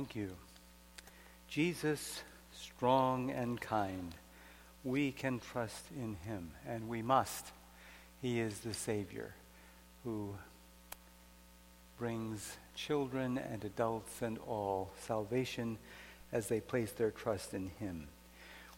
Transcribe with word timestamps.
Thank 0.00 0.16
you. 0.16 0.30
Jesus, 1.46 2.22
strong 2.54 3.30
and 3.30 3.60
kind, 3.60 4.14
we 4.82 5.12
can 5.12 5.40
trust 5.40 5.84
in 5.94 6.16
him, 6.24 6.52
and 6.66 6.88
we 6.88 7.02
must. 7.02 7.48
He 8.22 8.40
is 8.40 8.60
the 8.60 8.72
Savior 8.72 9.34
who 10.02 10.34
brings 11.98 12.56
children 12.74 13.36
and 13.36 13.62
adults 13.62 14.22
and 14.22 14.38
all 14.48 14.90
salvation 15.00 15.76
as 16.32 16.46
they 16.46 16.60
place 16.60 16.92
their 16.92 17.10
trust 17.10 17.52
in 17.52 17.68
him. 17.78 18.08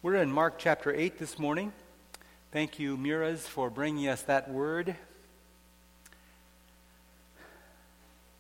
We're 0.03 0.17
in 0.17 0.33
Mark 0.33 0.59
chapter 0.59 0.93
8 0.93 1.21
this 1.21 1.39
morning. 1.39 1.73
Thank 2.51 2.81
you, 2.81 2.97
Miraz, 2.97 3.47
for 3.47 3.71
bringing 3.71 4.09
us 4.09 4.23
that 4.23 4.51
word. 4.51 4.97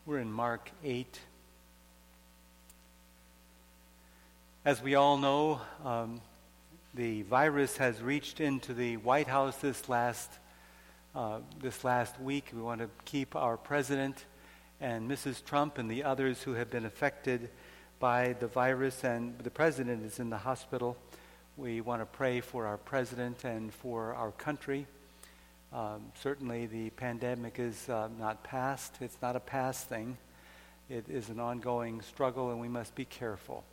We're 0.04 0.18
in 0.18 0.32
Mark 0.32 0.68
8. 0.82 1.20
As 4.64 4.80
we 4.80 4.94
all 4.94 5.16
know, 5.16 5.60
um, 5.84 6.20
the 6.94 7.22
virus 7.22 7.78
has 7.78 8.00
reached 8.00 8.40
into 8.40 8.72
the 8.72 8.96
White 8.98 9.26
House 9.26 9.56
this 9.56 9.88
last, 9.88 10.30
uh, 11.16 11.40
this 11.60 11.82
last 11.82 12.20
week. 12.20 12.52
We 12.54 12.62
want 12.62 12.80
to 12.80 12.88
keep 13.04 13.34
our 13.34 13.56
president 13.56 14.24
and 14.80 15.10
Mrs. 15.10 15.44
Trump 15.44 15.78
and 15.78 15.90
the 15.90 16.04
others 16.04 16.44
who 16.44 16.52
have 16.52 16.70
been 16.70 16.84
affected 16.84 17.50
by 17.98 18.36
the 18.38 18.46
virus, 18.46 19.02
and 19.02 19.36
the 19.40 19.50
president 19.50 20.06
is 20.06 20.20
in 20.20 20.30
the 20.30 20.38
hospital. 20.38 20.96
We 21.56 21.80
want 21.80 22.00
to 22.00 22.06
pray 22.06 22.40
for 22.40 22.64
our 22.64 22.78
president 22.78 23.42
and 23.42 23.74
for 23.74 24.14
our 24.14 24.30
country. 24.30 24.86
Um, 25.72 26.12
certainly, 26.22 26.66
the 26.66 26.90
pandemic 26.90 27.58
is 27.58 27.88
uh, 27.88 28.10
not 28.16 28.44
past. 28.44 28.98
It's 29.00 29.18
not 29.20 29.34
a 29.34 29.40
past 29.40 29.88
thing. 29.88 30.18
It 30.88 31.06
is 31.08 31.30
an 31.30 31.40
ongoing 31.40 32.00
struggle, 32.02 32.52
and 32.52 32.60
we 32.60 32.68
must 32.68 32.94
be 32.94 33.04
careful 33.04 33.64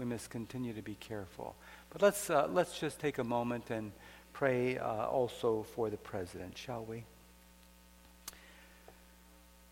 we 0.00 0.06
must 0.06 0.30
continue 0.30 0.72
to 0.72 0.80
be 0.80 0.94
careful. 0.94 1.54
But 1.90 2.00
let's, 2.00 2.30
uh, 2.30 2.48
let's 2.50 2.78
just 2.78 2.98
take 3.00 3.18
a 3.18 3.24
moment 3.24 3.68
and 3.68 3.92
pray 4.32 4.78
uh, 4.78 5.04
also 5.04 5.66
for 5.74 5.90
the 5.90 5.98
president, 5.98 6.56
shall 6.56 6.82
we? 6.82 7.04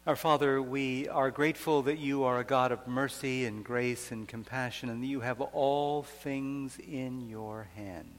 Our 0.06 0.16
Father, 0.16 0.60
we 0.60 1.08
are 1.08 1.30
grateful 1.30 1.80
that 1.84 1.98
you 1.98 2.24
are 2.24 2.40
a 2.40 2.44
God 2.44 2.72
of 2.72 2.86
mercy 2.86 3.46
and 3.46 3.64
grace 3.64 4.12
and 4.12 4.28
compassion, 4.28 4.90
and 4.90 5.02
that 5.02 5.06
you 5.06 5.20
have 5.20 5.40
all 5.40 6.02
things 6.02 6.78
in 6.78 7.26
your 7.30 7.68
hand. 7.74 8.18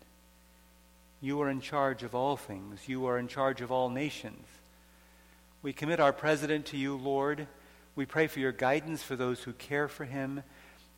You 1.21 1.39
are 1.43 1.49
in 1.49 1.61
charge 1.61 2.01
of 2.01 2.15
all 2.15 2.37
things. 2.37 2.89
You 2.89 3.05
are 3.05 3.19
in 3.19 3.27
charge 3.27 3.61
of 3.61 3.71
all 3.71 3.91
nations. 3.91 4.47
We 5.61 5.73
commit 5.73 5.99
our 5.99 6.13
president 6.13 6.65
to 6.67 6.77
you, 6.77 6.97
Lord. 6.97 7.45
We 7.95 8.07
pray 8.07 8.25
for 8.25 8.39
your 8.39 8.51
guidance 8.51 9.03
for 9.03 9.15
those 9.15 9.43
who 9.43 9.53
care 9.53 9.87
for 9.87 10.05
him 10.05 10.41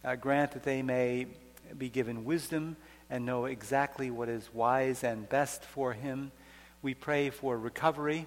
uh, 0.04 0.16
grant 0.16 0.52
that 0.52 0.64
they 0.64 0.82
may 0.82 1.28
be 1.78 1.90
given 1.90 2.26
wisdom 2.26 2.76
and 3.10 3.26
know 3.26 3.46
exactly 3.46 4.10
what 4.10 4.30
is 4.30 4.54
wise 4.54 5.04
and 5.04 5.28
best 5.30 5.64
for 5.64 5.94
him. 5.94 6.32
We 6.82 6.94
pray 6.94 7.30
for 7.30 7.58
recovery. 7.58 8.26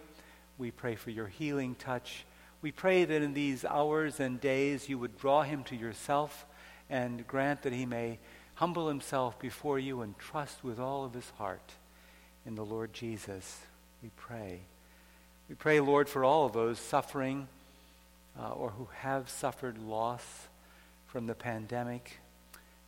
We 0.58 0.70
pray 0.70 0.95
for 0.95 1.11
your 1.11 1.27
healing 1.27 1.75
touch. 1.75 2.25
We 2.62 2.70
pray 2.70 3.05
that 3.05 3.22
in 3.22 3.34
these 3.34 3.64
hours 3.64 4.20
and 4.20 4.41
days 4.41 4.89
you 4.89 4.98
would 4.98 5.19
draw 5.19 5.42
him 5.42 5.64
to 5.64 5.77
yourself 5.77 6.47
and 6.89 7.27
grant 7.27 7.62
that 7.62 7.72
he 7.72 7.86
may 7.86 8.19
humble 8.55 8.89
himself 8.89 9.39
before 9.39 9.78
you 9.78 10.02
and 10.02 10.19
trust 10.19 10.62
with 10.62 10.78
all 10.78 11.05
of 11.05 11.14
his 11.14 11.30
heart 11.39 11.72
in 12.47 12.55
the 12.55 12.64
Lord 12.64 12.92
Jesus. 12.92 13.61
We 14.02 14.11
pray. 14.17 14.61
We 15.48 15.55
pray, 15.55 15.80
Lord, 15.80 16.08
for 16.08 16.25
all 16.25 16.47
of 16.47 16.52
those 16.52 16.78
suffering 16.78 17.48
uh, 18.39 18.50
or 18.50 18.70
who 18.70 18.89
have 19.00 19.28
suffered 19.28 19.78
loss 19.78 20.47
from 21.14 21.28
the 21.28 21.34
pandemic. 21.36 22.18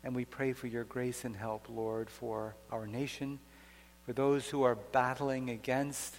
And 0.03 0.13
we 0.13 0.25
pray 0.25 0.53
for 0.53 0.67
your 0.67 0.83
grace 0.83 1.25
and 1.25 1.37
help, 1.37 1.69
Lord, 1.69 2.11
for 2.11 2.57
our 2.73 2.85
nation, 2.85 3.39
for 4.05 4.13
those 4.13 4.49
who 4.49 4.65
are 4.65 4.75
battling 4.75 5.49
against 5.49 6.17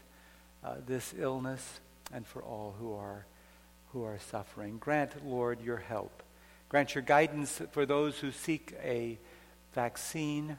uh, 0.64 0.76
this 0.86 1.14
illness, 1.20 1.82
and 2.14 2.26
for 2.26 2.42
all 2.42 2.74
who 2.80 2.94
are, 2.94 3.26
who 3.92 4.06
are 4.06 4.20
suffering. 4.32 4.78
Grant, 4.78 5.28
Lord, 5.28 5.62
your 5.62 5.76
help. 5.76 6.24
Grant 6.70 6.96
your 6.96 7.02
guidance 7.02 7.62
for 7.72 7.86
those 7.86 8.18
who 8.18 8.32
seek 8.32 8.74
a 8.82 9.20
vaccine. 9.74 10.58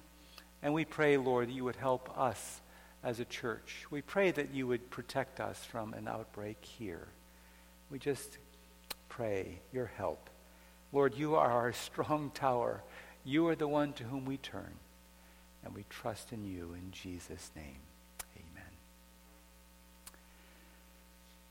And 0.62 0.75
we 0.75 0.84
pray, 0.84 1.17
Lord, 1.17 1.49
that 1.49 1.55
you 1.55 1.65
would 1.65 1.77
help 1.77 2.15
us 2.19 2.61
as 3.03 3.21
a 3.21 3.25
church. 3.25 3.87
We 3.91 4.03
pray 4.03 4.33
that 4.33 4.53
you 4.53 4.67
would 4.67 4.91
protect 4.91 5.41
us 5.41 5.65
from 5.65 5.94
an 5.94 6.09
outbreak 6.09 6.62
here. 6.62 7.09
We 7.91 7.99
just 7.99 8.37
pray 9.09 9.61
your 9.73 9.87
help. 9.97 10.28
Lord, 10.93 11.15
you 11.16 11.34
are 11.34 11.50
our 11.50 11.72
strong 11.72 12.31
tower. 12.34 12.82
You 13.25 13.47
are 13.49 13.54
the 13.54 13.69
one 13.69 13.93
to 13.94 14.04
whom 14.04 14.25
we 14.25 14.38
turn. 14.38 14.75
And 15.65 15.75
we 15.75 15.84
trust 15.91 16.32
in 16.32 16.44
you 16.44 16.75
in 16.75 16.93
Jesus' 16.93 17.50
name. 17.54 17.81
Amen. 18.37 18.71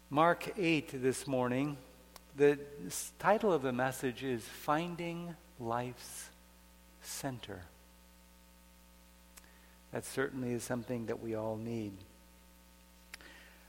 Mark 0.09 0.53
8 0.57 1.01
this 1.03 1.27
morning, 1.27 1.77
the 2.35 2.57
title 3.19 3.53
of 3.53 3.61
the 3.61 3.73
message 3.73 4.23
is 4.23 4.41
Finding 4.43 5.35
Life's 5.59 6.29
Center. 7.01 7.61
That 9.91 10.05
certainly 10.05 10.53
is 10.53 10.63
something 10.63 11.05
that 11.07 11.21
we 11.21 11.35
all 11.35 11.57
need. 11.57 11.93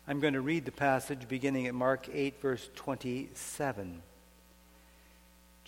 I'm 0.06 0.20
going 0.20 0.34
to 0.34 0.40
read 0.40 0.64
the 0.64 0.72
passage 0.72 1.28
beginning 1.28 1.66
at 1.66 1.74
Mark 1.74 2.08
8, 2.10 2.40
verse 2.40 2.70
27. 2.76 4.02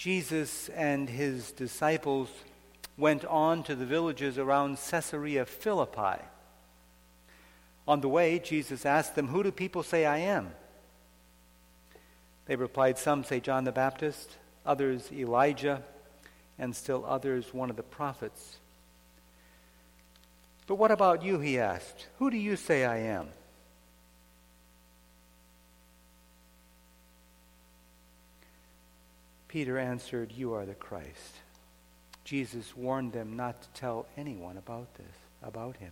Jesus 0.01 0.71
and 0.71 1.11
his 1.11 1.53
disciples 1.53 2.31
went 2.97 3.23
on 3.27 3.63
to 3.65 3.75
the 3.75 3.85
villages 3.85 4.39
around 4.39 4.79
Caesarea 4.79 5.45
Philippi. 5.45 6.23
On 7.87 8.01
the 8.01 8.09
way, 8.09 8.39
Jesus 8.39 8.87
asked 8.87 9.15
them, 9.15 9.29
Who 9.29 9.43
do 9.43 9.53
people 9.53 9.83
say 9.83 10.07
I 10.07 10.17
am? 10.17 10.53
They 12.47 12.57
replied, 12.57 12.97
Some 12.97 13.25
say 13.25 13.41
John 13.41 13.65
the 13.65 13.73
Baptist, 13.73 14.39
others 14.65 15.13
Elijah, 15.13 15.83
and 16.59 16.75
still 16.75 17.05
others 17.07 17.53
one 17.53 17.69
of 17.69 17.77
the 17.77 17.83
prophets. 17.83 18.57
But 20.67 20.77
what 20.77 20.93
about 20.93 21.23
you? 21.23 21.41
He 21.41 21.59
asked. 21.59 22.07
Who 22.21 22.31
do 22.31 22.39
you 22.39 22.57
say 22.57 22.87
I 22.87 23.01
am? 23.01 23.29
Peter 29.51 29.79
answered, 29.79 30.31
You 30.31 30.55
are 30.55 30.65
the 30.65 30.75
Christ. 30.75 31.35
Jesus 32.23 32.77
warned 32.77 33.13
them 33.13 33.35
not 33.35 33.61
to 33.61 33.69
tell 33.71 34.07
anyone 34.17 34.57
about 34.57 34.95
this, 34.95 35.17
about 35.43 35.79
him. 35.79 35.91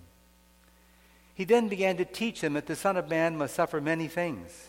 He 1.34 1.42
then 1.42 1.66
began 1.66 1.96
to 1.96 2.04
teach 2.04 2.40
them 2.40 2.52
that 2.52 2.66
the 2.66 2.76
Son 2.76 2.96
of 2.96 3.08
Man 3.08 3.36
must 3.36 3.56
suffer 3.56 3.80
many 3.80 4.06
things 4.06 4.68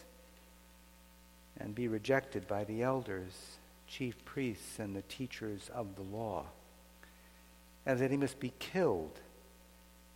and 1.60 1.76
be 1.76 1.88
rejected 1.88 2.48
by 2.48 2.64
the 2.64 2.82
elders, 2.82 3.58
chief 3.88 4.26
priests, 4.26 4.80
and 4.80 4.96
the 4.96 5.04
teachers 5.04 5.70
of 5.72 5.96
the 5.96 6.02
law, 6.02 6.46
and 7.86 8.00
that 8.00 8.10
he 8.10 8.18
must 8.18 8.40
be 8.40 8.54
killed 8.58 9.20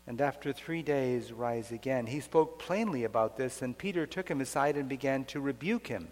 and 0.08 0.20
after 0.20 0.52
three 0.52 0.82
days 0.82 1.32
rise 1.32 1.72
again. 1.72 2.08
He 2.08 2.22
spoke 2.22 2.58
plainly 2.58 3.04
about 3.04 3.38
this, 3.38 3.62
and 3.62 3.78
Peter 3.78 4.08
took 4.08 4.30
him 4.30 4.42
aside 4.42 4.78
and 4.78 4.90
began 4.90 5.26
to 5.26 5.40
rebuke 5.40 5.88
him. 5.88 6.10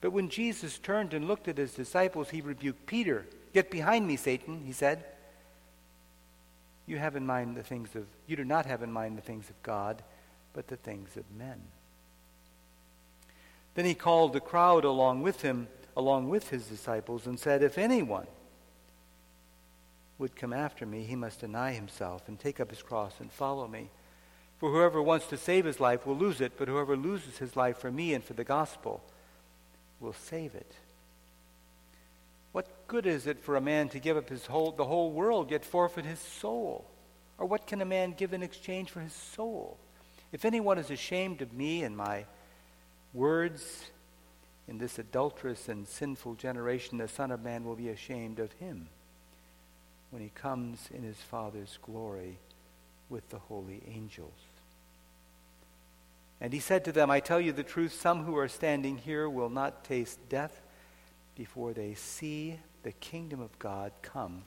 But 0.00 0.12
when 0.12 0.28
Jesus 0.28 0.78
turned 0.78 1.12
and 1.12 1.28
looked 1.28 1.48
at 1.48 1.58
his 1.58 1.74
disciples, 1.74 2.30
he 2.30 2.40
rebuked 2.40 2.86
Peter. 2.86 3.26
Get 3.52 3.70
behind 3.70 4.06
me, 4.06 4.16
Satan, 4.16 4.62
he 4.64 4.72
said. 4.72 5.04
You 6.86 6.98
have 6.98 7.16
in 7.16 7.26
mind 7.26 7.56
the 7.56 7.62
things 7.62 7.94
of 7.94 8.06
you 8.26 8.36
do 8.36 8.44
not 8.44 8.66
have 8.66 8.82
in 8.82 8.90
mind 8.90 9.18
the 9.18 9.22
things 9.22 9.50
of 9.50 9.62
God, 9.62 10.02
but 10.54 10.68
the 10.68 10.76
things 10.76 11.16
of 11.16 11.24
men. 11.36 11.60
Then 13.74 13.84
he 13.84 13.94
called 13.94 14.32
the 14.32 14.40
crowd 14.40 14.84
along 14.84 15.22
with 15.22 15.42
him, 15.42 15.68
along 15.96 16.28
with 16.28 16.48
his 16.48 16.66
disciples, 16.66 17.26
and 17.26 17.38
said, 17.38 17.62
If 17.62 17.78
anyone 17.78 18.26
would 20.18 20.34
come 20.34 20.52
after 20.52 20.86
me, 20.86 21.04
he 21.04 21.14
must 21.14 21.40
deny 21.40 21.72
himself 21.72 22.26
and 22.26 22.38
take 22.38 22.58
up 22.58 22.70
his 22.70 22.82
cross 22.82 23.20
and 23.20 23.30
follow 23.30 23.68
me. 23.68 23.90
For 24.58 24.70
whoever 24.70 25.00
wants 25.00 25.26
to 25.28 25.36
save 25.36 25.66
his 25.66 25.78
life 25.78 26.06
will 26.06 26.16
lose 26.16 26.40
it, 26.40 26.52
but 26.56 26.68
whoever 26.68 26.96
loses 26.96 27.38
his 27.38 27.54
life 27.54 27.78
for 27.78 27.90
me 27.92 28.14
and 28.14 28.24
for 28.24 28.34
the 28.34 28.44
gospel 28.44 29.02
will 30.00 30.14
save 30.14 30.54
it. 30.54 30.72
What 32.52 32.88
good 32.88 33.06
is 33.06 33.26
it 33.26 33.38
for 33.38 33.56
a 33.56 33.60
man 33.60 33.88
to 33.90 34.00
give 34.00 34.16
up 34.16 34.28
his 34.28 34.46
whole, 34.46 34.72
the 34.72 34.84
whole 34.84 35.12
world 35.12 35.50
yet 35.50 35.64
forfeit 35.64 36.04
his 36.04 36.18
soul? 36.18 36.84
Or 37.38 37.46
what 37.46 37.66
can 37.66 37.80
a 37.80 37.86
man 37.86 38.14
give 38.16 38.32
in 38.32 38.42
exchange 38.42 38.90
for 38.90 39.00
his 39.00 39.12
soul? 39.12 39.78
If 40.32 40.44
anyone 40.44 40.78
is 40.78 40.90
ashamed 40.90 41.42
of 41.42 41.52
me 41.52 41.82
and 41.82 41.96
my 41.96 42.26
words 43.12 43.90
in 44.68 44.78
this 44.78 44.98
adulterous 44.98 45.68
and 45.68 45.86
sinful 45.86 46.34
generation, 46.34 46.98
the 46.98 47.08
Son 47.08 47.30
of 47.30 47.42
Man 47.42 47.64
will 47.64 47.76
be 47.76 47.88
ashamed 47.88 48.38
of 48.38 48.52
him 48.52 48.88
when 50.10 50.22
he 50.22 50.30
comes 50.30 50.88
in 50.92 51.02
his 51.02 51.16
Father's 51.16 51.78
glory 51.82 52.38
with 53.08 53.28
the 53.30 53.38
holy 53.38 53.82
angels. 53.88 54.49
And 56.40 56.52
he 56.52 56.60
said 56.60 56.84
to 56.86 56.92
them, 56.92 57.10
I 57.10 57.20
tell 57.20 57.40
you 57.40 57.52
the 57.52 57.62
truth, 57.62 57.92
some 57.92 58.24
who 58.24 58.36
are 58.36 58.48
standing 58.48 58.96
here 58.96 59.28
will 59.28 59.50
not 59.50 59.84
taste 59.84 60.18
death 60.28 60.62
before 61.36 61.72
they 61.72 61.94
see 61.94 62.58
the 62.82 62.92
kingdom 62.92 63.40
of 63.40 63.58
God 63.58 63.92
come 64.02 64.44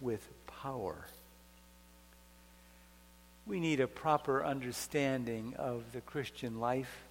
with 0.00 0.28
power. 0.46 1.06
We 3.46 3.60
need 3.60 3.80
a 3.80 3.86
proper 3.86 4.44
understanding 4.44 5.54
of 5.56 5.92
the 5.92 6.00
Christian 6.00 6.58
life. 6.58 7.04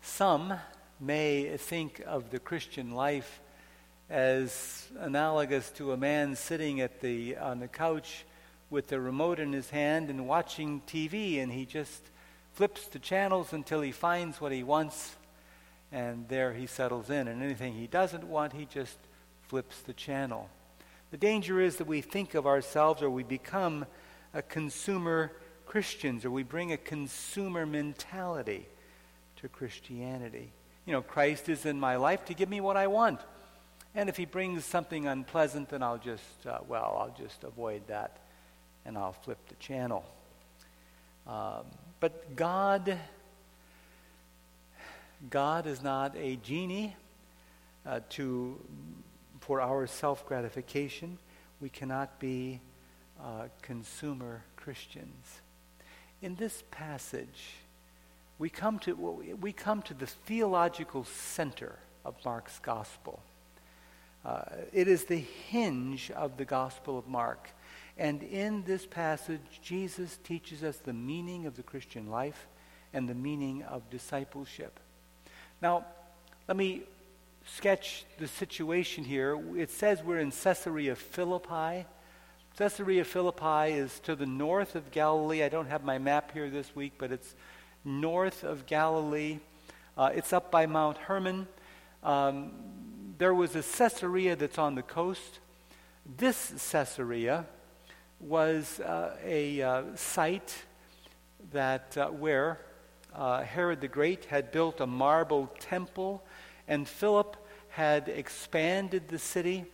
Some 0.00 0.54
may 1.00 1.56
think 1.56 2.02
of 2.06 2.30
the 2.30 2.38
Christian 2.38 2.92
life 2.92 3.40
as 4.08 4.88
analogous 4.98 5.70
to 5.72 5.92
a 5.92 5.96
man 5.96 6.36
sitting 6.36 6.80
at 6.80 7.00
the, 7.00 7.36
on 7.36 7.58
the 7.58 7.68
couch 7.68 8.24
with 8.70 8.88
the 8.88 9.00
remote 9.00 9.40
in 9.40 9.52
his 9.52 9.70
hand 9.70 10.10
and 10.10 10.28
watching 10.28 10.80
TV, 10.86 11.42
and 11.42 11.52
he 11.52 11.66
just 11.66 12.02
flips 12.56 12.86
the 12.86 12.98
channels 12.98 13.52
until 13.52 13.82
he 13.82 13.92
finds 13.92 14.40
what 14.40 14.50
he 14.50 14.62
wants, 14.62 15.14
and 15.92 16.26
there 16.30 16.54
he 16.54 16.66
settles 16.66 17.10
in. 17.10 17.28
And 17.28 17.42
anything 17.42 17.74
he 17.74 17.86
doesn't 17.86 18.24
want, 18.24 18.54
he 18.54 18.64
just 18.64 18.96
flips 19.42 19.82
the 19.82 19.92
channel. 19.92 20.48
The 21.10 21.18
danger 21.18 21.60
is 21.60 21.76
that 21.76 21.86
we 21.86 22.00
think 22.00 22.34
of 22.34 22.46
ourselves 22.46 23.02
or 23.02 23.10
we 23.10 23.24
become 23.24 23.84
a 24.32 24.40
consumer 24.40 25.32
Christians 25.66 26.24
or 26.24 26.30
we 26.30 26.44
bring 26.44 26.72
a 26.72 26.78
consumer 26.78 27.66
mentality 27.66 28.66
to 29.42 29.48
Christianity. 29.48 30.50
You 30.86 30.94
know, 30.94 31.02
Christ 31.02 31.50
is 31.50 31.66
in 31.66 31.78
my 31.78 31.96
life 31.96 32.24
to 32.24 32.34
give 32.34 32.48
me 32.48 32.62
what 32.62 32.78
I 32.78 32.86
want. 32.86 33.20
And 33.94 34.08
if 34.08 34.16
he 34.16 34.24
brings 34.24 34.64
something 34.64 35.06
unpleasant, 35.06 35.68
then 35.68 35.82
I'll 35.82 35.98
just, 35.98 36.46
uh, 36.46 36.60
well, 36.66 36.96
I'll 36.98 37.14
just 37.22 37.44
avoid 37.44 37.86
that 37.88 38.16
and 38.86 38.96
I'll 38.96 39.12
flip 39.12 39.38
the 39.48 39.56
channel. 39.56 40.06
Um, 41.26 41.66
but 42.00 42.36
God, 42.36 42.98
God 45.30 45.66
is 45.66 45.82
not 45.82 46.16
a 46.16 46.36
genie 46.36 46.94
uh, 47.86 48.00
to, 48.10 48.60
for 49.40 49.60
our 49.60 49.86
self 49.86 50.26
gratification. 50.26 51.18
We 51.60 51.68
cannot 51.68 52.18
be 52.18 52.60
uh, 53.22 53.48
consumer 53.62 54.42
Christians. 54.56 55.40
In 56.22 56.34
this 56.36 56.62
passage, 56.70 57.54
we 58.38 58.50
come 58.50 58.78
to, 58.80 58.94
we 59.40 59.52
come 59.52 59.82
to 59.82 59.94
the 59.94 60.06
theological 60.06 61.04
center 61.04 61.76
of 62.04 62.14
Mark's 62.24 62.58
gospel. 62.58 63.20
Uh, 64.24 64.42
it 64.72 64.88
is 64.88 65.04
the 65.04 65.24
hinge 65.50 66.10
of 66.10 66.36
the 66.36 66.44
Gospel 66.44 66.98
of 66.98 67.06
Mark. 67.06 67.50
And 67.98 68.22
in 68.22 68.62
this 68.64 68.86
passage, 68.86 69.40
Jesus 69.62 70.18
teaches 70.22 70.62
us 70.62 70.76
the 70.76 70.92
meaning 70.92 71.46
of 71.46 71.56
the 71.56 71.62
Christian 71.62 72.10
life 72.10 72.46
and 72.92 73.08
the 73.08 73.14
meaning 73.14 73.62
of 73.62 73.88
discipleship. 73.90 74.78
Now, 75.62 75.86
let 76.46 76.56
me 76.56 76.82
sketch 77.46 78.04
the 78.18 78.28
situation 78.28 79.04
here. 79.04 79.40
It 79.56 79.70
says 79.70 80.02
we're 80.02 80.18
in 80.18 80.30
Caesarea 80.30 80.94
Philippi. 80.94 81.86
Caesarea 82.58 83.04
Philippi 83.04 83.72
is 83.72 83.98
to 84.00 84.14
the 84.14 84.26
north 84.26 84.74
of 84.74 84.90
Galilee. 84.90 85.42
I 85.42 85.48
don't 85.48 85.68
have 85.68 85.84
my 85.84 85.98
map 85.98 86.32
here 86.32 86.50
this 86.50 86.74
week, 86.76 86.94
but 86.98 87.12
it's 87.12 87.34
north 87.84 88.44
of 88.44 88.66
Galilee. 88.66 89.38
Uh, 89.96 90.10
it's 90.14 90.32
up 90.32 90.50
by 90.50 90.66
Mount 90.66 90.98
Hermon. 90.98 91.46
Um, 92.02 92.52
there 93.18 93.34
was 93.34 93.56
a 93.56 93.62
Caesarea 93.62 94.36
that's 94.36 94.58
on 94.58 94.74
the 94.74 94.82
coast. 94.82 95.38
This 96.18 96.70
Caesarea 96.70 97.46
was 98.20 98.80
uh, 98.80 99.16
a 99.24 99.62
uh, 99.62 99.82
site 99.94 100.64
that 101.52 101.96
uh, 101.96 102.08
where 102.08 102.60
uh, 103.14 103.42
Herod 103.42 103.80
the 103.80 103.88
Great 103.88 104.26
had 104.26 104.52
built 104.52 104.80
a 104.80 104.86
marble 104.86 105.52
temple, 105.58 106.24
and 106.68 106.88
Philip 106.88 107.36
had 107.68 108.08
expanded 108.08 109.08
the 109.08 109.18
city. 109.18 109.64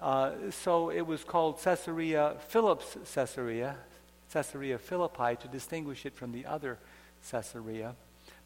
Uh, 0.00 0.32
so 0.50 0.90
it 0.90 1.02
was 1.02 1.24
called 1.24 1.60
Caesarea 1.62 2.36
Philip's 2.48 2.96
Caesarea, 3.14 3.76
Caesarea 4.32 4.78
Philippi, 4.78 5.36
to 5.36 5.48
distinguish 5.48 6.04
it 6.06 6.14
from 6.14 6.32
the 6.32 6.44
other 6.46 6.78
Caesarea. 7.30 7.94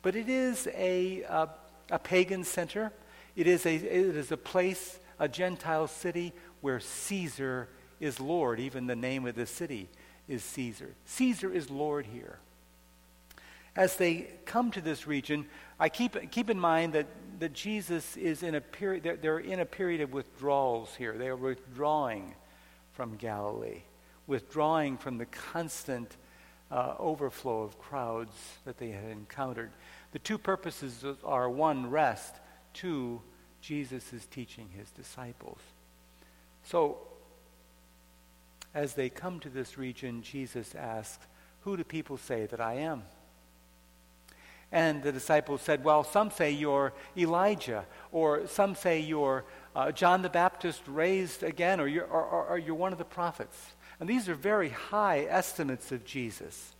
But 0.02 0.16
it 0.16 0.28
is 0.28 0.68
a, 0.74 1.24
uh, 1.24 1.46
a 1.90 1.98
pagan 1.98 2.44
center. 2.44 2.92
It 3.36 3.46
is 3.46 3.66
a, 3.66 3.74
it 3.74 4.16
is 4.16 4.32
a 4.32 4.36
place, 4.36 4.98
a 5.18 5.28
Gentile 5.28 5.88
city, 5.88 6.32
where 6.60 6.80
Caesar 6.80 7.68
is 8.00 8.18
Lord. 8.18 8.58
Even 8.58 8.86
the 8.86 8.96
name 8.96 9.26
of 9.26 9.34
the 9.34 9.46
city 9.46 9.88
is 10.28 10.42
Caesar. 10.42 10.90
Caesar 11.04 11.52
is 11.52 11.70
Lord 11.70 12.06
here. 12.06 12.38
As 13.76 13.96
they 13.96 14.28
come 14.46 14.70
to 14.72 14.80
this 14.80 15.06
region, 15.06 15.46
I 15.78 15.88
keep, 15.88 16.30
keep 16.32 16.50
in 16.50 16.58
mind 16.58 16.94
that, 16.94 17.06
that 17.38 17.52
Jesus 17.52 18.16
is 18.16 18.42
in 18.42 18.54
a 18.54 18.60
period, 18.60 19.04
they're, 19.04 19.16
they're 19.16 19.38
in 19.38 19.60
a 19.60 19.64
period 19.64 20.00
of 20.00 20.12
withdrawals 20.12 20.94
here. 20.96 21.16
They 21.16 21.28
are 21.28 21.36
withdrawing 21.36 22.34
from 22.92 23.16
Galilee, 23.16 23.82
withdrawing 24.26 24.98
from 24.98 25.18
the 25.18 25.26
constant 25.26 26.16
uh, 26.70 26.94
overflow 26.98 27.62
of 27.62 27.78
crowds 27.78 28.32
that 28.64 28.78
they 28.78 28.90
had 28.90 29.10
encountered. 29.10 29.70
The 30.12 30.18
two 30.18 30.38
purposes 30.38 31.04
are 31.24 31.48
one, 31.48 31.90
rest, 31.90 32.34
two, 32.74 33.20
Jesus 33.60 34.12
is 34.12 34.26
teaching 34.26 34.68
his 34.76 34.90
disciples. 34.90 35.58
So, 36.64 36.98
as 38.74 38.94
they 38.94 39.08
come 39.08 39.40
to 39.40 39.48
this 39.48 39.76
region, 39.76 40.22
Jesus 40.22 40.74
asks, 40.74 41.24
Who 41.62 41.76
do 41.76 41.84
people 41.84 42.16
say 42.16 42.46
that 42.46 42.60
I 42.60 42.74
am? 42.74 43.02
And 44.72 45.02
the 45.02 45.12
disciples 45.12 45.62
said, 45.62 45.82
Well, 45.82 46.04
some 46.04 46.30
say 46.30 46.52
you're 46.52 46.92
Elijah, 47.16 47.84
or 48.12 48.46
some 48.46 48.74
say 48.74 49.00
you're 49.00 49.44
uh, 49.74 49.92
John 49.92 50.22
the 50.22 50.28
Baptist 50.28 50.82
raised 50.86 51.42
again, 51.42 51.80
or 51.80 51.88
you're, 51.88 52.04
or, 52.04 52.24
or, 52.24 52.46
or 52.48 52.58
you're 52.58 52.74
one 52.74 52.92
of 52.92 52.98
the 52.98 53.04
prophets. 53.04 53.56
And 53.98 54.08
these 54.08 54.28
are 54.28 54.34
very 54.34 54.70
high 54.70 55.20
estimates 55.28 55.92
of 55.92 56.04
Jesus, 56.04 56.74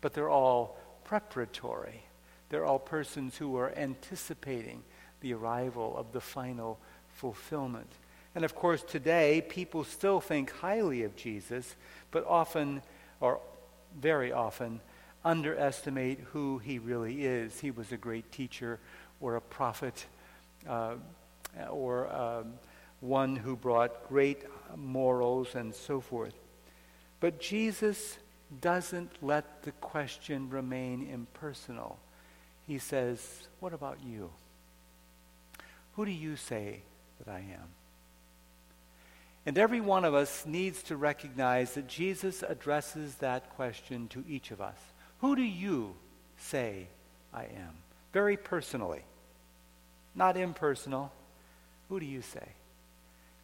but 0.00 0.14
they're 0.14 0.30
all 0.30 0.78
preparatory. 1.04 2.02
They're 2.48 2.64
all 2.64 2.78
persons 2.78 3.36
who 3.36 3.56
are 3.56 3.72
anticipating 3.76 4.82
the 5.20 5.34
arrival 5.34 5.96
of 5.96 6.12
the 6.12 6.20
final 6.20 6.78
fulfillment. 7.08 7.90
And 8.34 8.44
of 8.44 8.54
course, 8.54 8.82
today, 8.82 9.42
people 9.48 9.84
still 9.84 10.20
think 10.20 10.50
highly 10.50 11.02
of 11.02 11.16
Jesus, 11.16 11.74
but 12.10 12.24
often, 12.26 12.82
or 13.20 13.40
very 13.98 14.32
often, 14.32 14.80
underestimate 15.24 16.20
who 16.32 16.58
he 16.58 16.78
really 16.78 17.24
is. 17.24 17.60
He 17.60 17.70
was 17.70 17.92
a 17.92 17.96
great 17.96 18.30
teacher, 18.30 18.78
or 19.20 19.36
a 19.36 19.40
prophet, 19.40 20.06
uh, 20.68 20.94
or 21.68 22.12
um, 22.14 22.54
one 23.00 23.36
who 23.36 23.56
brought 23.56 24.08
great 24.08 24.44
morals 24.76 25.54
and 25.54 25.74
so 25.74 26.00
forth. 26.00 26.34
But 27.18 27.40
Jesus 27.40 28.18
doesn't 28.60 29.10
let 29.22 29.62
the 29.62 29.72
question 29.72 30.48
remain 30.50 31.08
impersonal. 31.08 31.98
He 32.66 32.78
says, 32.78 33.48
What 33.58 33.72
about 33.72 33.98
you? 34.04 34.30
Who 35.94 36.06
do 36.06 36.12
you 36.12 36.36
say 36.36 36.82
that 37.18 37.30
I 37.30 37.38
am? 37.38 37.79
And 39.46 39.56
every 39.56 39.80
one 39.80 40.04
of 40.04 40.14
us 40.14 40.44
needs 40.44 40.82
to 40.84 40.96
recognize 40.96 41.74
that 41.74 41.88
Jesus 41.88 42.42
addresses 42.42 43.16
that 43.16 43.50
question 43.56 44.08
to 44.08 44.24
each 44.28 44.50
of 44.50 44.60
us. 44.60 44.78
Who 45.20 45.34
do 45.34 45.42
you 45.42 45.94
say 46.36 46.88
I 47.32 47.44
am? 47.44 47.74
Very 48.12 48.36
personally, 48.36 49.02
not 50.14 50.36
impersonal. 50.36 51.12
Who 51.88 52.00
do 52.00 52.06
you 52.06 52.22
say? 52.22 52.46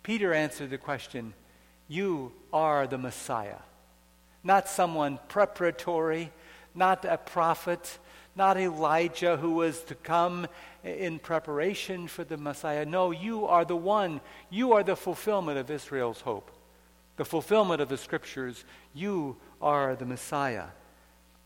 Peter 0.03 0.33
answered 0.33 0.71
the 0.71 0.79
question 0.79 1.35
You 1.89 2.33
are 2.53 2.87
the 2.87 2.99
Messiah. 2.99 3.61
Not 4.45 4.69
someone 4.69 5.19
preparatory, 5.29 6.31
not 6.75 7.05
a 7.05 7.17
prophet, 7.17 7.99
not 8.37 8.59
Elijah 8.59 9.37
who 9.37 9.53
was 9.53 9.83
to 9.85 9.95
come 9.95 10.47
in 10.85 11.19
preparation 11.19 12.07
for 12.07 12.23
the 12.23 12.37
Messiah. 12.37 12.85
No, 12.85 13.11
you 13.11 13.47
are 13.47 13.65
the 13.65 13.77
one. 13.77 14.21
You 14.51 14.75
are 14.75 14.83
the 14.83 14.97
fulfillment 14.97 15.59
of 15.59 15.71
Israel's 15.71 16.21
hope, 16.21 16.51
the 17.17 17.25
fulfillment 17.25 17.81
of 17.81 17.89
the 17.89 17.97
scriptures. 17.97 18.65
You 18.95 19.37
are 19.61 19.97
the 19.97 20.07
Messiah. 20.07 20.67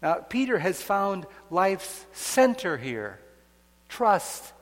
Now, 0.02 0.14
Peter 0.14 0.58
has 0.58 0.82
found 0.82 1.26
life's 1.50 2.06
center 2.12 2.76
here 2.76 3.20
trust 3.88 4.52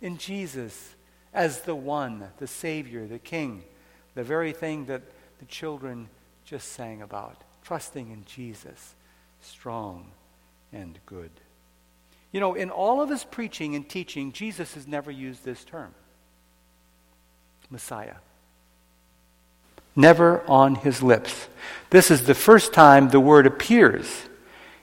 in 0.00 0.18
Jesus 0.18 0.94
as 1.32 1.62
the 1.62 1.74
one, 1.74 2.28
the 2.38 2.46
Savior, 2.46 3.06
the 3.06 3.18
King, 3.18 3.64
the 4.14 4.24
very 4.24 4.52
thing 4.52 4.86
that 4.86 5.02
the 5.38 5.46
children 5.46 6.08
just 6.44 6.72
sang 6.72 7.00
about. 7.00 7.42
Trusting 7.62 8.10
in 8.10 8.24
Jesus, 8.24 8.94
strong 9.40 10.10
and 10.72 10.98
good. 11.06 11.30
You 12.32 12.40
know, 12.40 12.54
in 12.54 12.70
all 12.70 13.02
of 13.02 13.10
his 13.10 13.24
preaching 13.24 13.76
and 13.76 13.86
teaching, 13.86 14.32
Jesus 14.32 14.74
has 14.74 14.86
never 14.86 15.10
used 15.10 15.44
this 15.44 15.64
term 15.64 15.94
Messiah. 17.70 18.16
Never 19.94 20.42
on 20.48 20.74
his 20.74 21.02
lips. 21.02 21.48
This 21.90 22.10
is 22.10 22.24
the 22.24 22.34
first 22.34 22.72
time 22.72 23.08
the 23.08 23.20
word 23.20 23.46
appears 23.46 24.28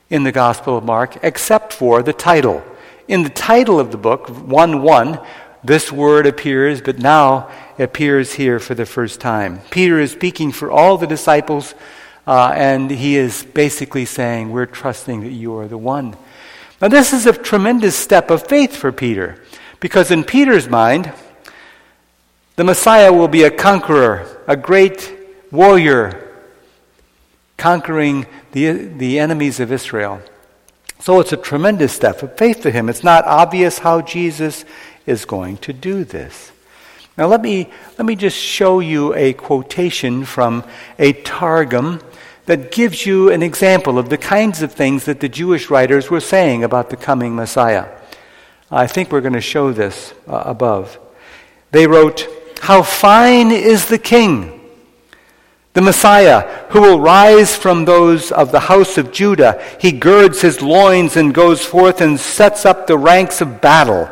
in 0.09 0.23
the 0.23 0.31
Gospel 0.31 0.77
of 0.77 0.83
Mark, 0.83 1.23
except 1.23 1.73
for 1.73 2.01
the 2.03 2.13
title. 2.13 2.63
In 3.07 3.23
the 3.23 3.29
title 3.29 3.79
of 3.79 3.91
the 3.91 3.97
book, 3.97 4.29
1 4.29 4.81
1, 4.81 5.19
this 5.63 5.91
word 5.91 6.25
appears, 6.25 6.81
but 6.81 6.99
now 6.99 7.51
appears 7.77 8.33
here 8.33 8.59
for 8.59 8.75
the 8.75 8.85
first 8.85 9.19
time. 9.19 9.61
Peter 9.71 9.99
is 9.99 10.11
speaking 10.11 10.51
for 10.51 10.71
all 10.71 10.97
the 10.97 11.07
disciples, 11.07 11.75
uh, 12.25 12.53
and 12.55 12.89
he 12.89 13.15
is 13.15 13.43
basically 13.43 14.05
saying, 14.05 14.51
We're 14.51 14.67
trusting 14.67 15.21
that 15.21 15.31
you 15.31 15.57
are 15.57 15.67
the 15.67 15.77
one. 15.77 16.15
Now, 16.81 16.87
this 16.87 17.11
is 17.11 17.25
a 17.25 17.33
tremendous 17.33 17.95
step 17.95 18.31
of 18.31 18.47
faith 18.47 18.75
for 18.75 18.91
Peter, 18.91 19.43
because 19.79 20.11
in 20.11 20.23
Peter's 20.23 20.69
mind, 20.69 21.11
the 22.55 22.63
Messiah 22.63 23.11
will 23.11 23.27
be 23.27 23.43
a 23.43 23.51
conqueror, 23.51 24.25
a 24.47 24.55
great 24.55 25.13
warrior, 25.51 26.25
conquering 27.57 28.25
the, 28.53 28.71
the 28.71 29.19
enemies 29.19 29.59
of 29.59 29.71
Israel. 29.71 30.21
So 30.99 31.19
it's 31.19 31.33
a 31.33 31.37
tremendous 31.37 31.93
step 31.93 32.23
of 32.23 32.37
faith 32.37 32.61
to 32.61 32.71
him. 32.71 32.89
It's 32.89 33.03
not 33.03 33.25
obvious 33.25 33.79
how 33.79 34.01
Jesus 34.01 34.65
is 35.05 35.25
going 35.25 35.57
to 35.57 35.73
do 35.73 36.03
this. 36.03 36.51
Now 37.17 37.27
let 37.27 37.41
me, 37.41 37.69
let 37.97 38.05
me 38.05 38.15
just 38.15 38.37
show 38.37 38.79
you 38.79 39.13
a 39.15 39.33
quotation 39.33 40.23
from 40.23 40.63
a 40.97 41.13
Targum 41.13 41.99
that 42.49 42.71
gives 42.71 43.05
you 43.05 43.29
an 43.29 43.43
example 43.43 43.99
of 43.99 44.09
the 44.09 44.17
kinds 44.17 44.63
of 44.63 44.71
things 44.71 45.05
that 45.05 45.19
the 45.19 45.29
Jewish 45.29 45.69
writers 45.69 46.09
were 46.09 46.19
saying 46.19 46.63
about 46.63 46.89
the 46.89 46.97
coming 46.97 47.35
Messiah. 47.35 47.87
I 48.71 48.87
think 48.87 49.11
we're 49.11 49.21
going 49.21 49.33
to 49.33 49.39
show 49.39 49.71
this 49.71 50.15
uh, 50.27 50.41
above. 50.47 50.97
They 51.69 51.85
wrote, 51.85 52.27
How 52.61 52.81
fine 52.81 53.51
is 53.51 53.85
the 53.85 53.99
king! 53.99 54.67
The 55.73 55.83
Messiah, 55.83 56.65
who 56.69 56.81
will 56.81 56.99
rise 56.99 57.55
from 57.55 57.85
those 57.85 58.31
of 58.31 58.51
the 58.51 58.61
house 58.61 58.97
of 58.97 59.11
Judah, 59.11 59.63
he 59.79 59.91
girds 59.91 60.41
his 60.41 60.59
loins 60.59 61.17
and 61.17 61.35
goes 61.35 61.63
forth 61.63 62.01
and 62.01 62.19
sets 62.19 62.65
up 62.65 62.87
the 62.87 62.97
ranks 62.97 63.41
of 63.41 63.61
battle 63.61 64.09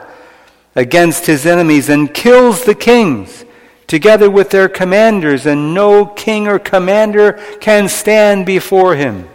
against 0.76 1.26
his 1.26 1.48
enemies 1.48 1.90
and 1.90 2.14
kills 2.14 2.66
the 2.66 2.76
kings 2.76 3.46
together 3.88 4.30
with 4.30 4.50
their 4.50 4.70
commanders, 4.70 5.46
and 5.46 5.74
no 5.74 6.06
king 6.06 6.48
or 6.48 6.60
commander 6.60 7.34
can 7.60 7.88
stand 7.90 8.46
before 8.46 8.96
him. 8.96 9.28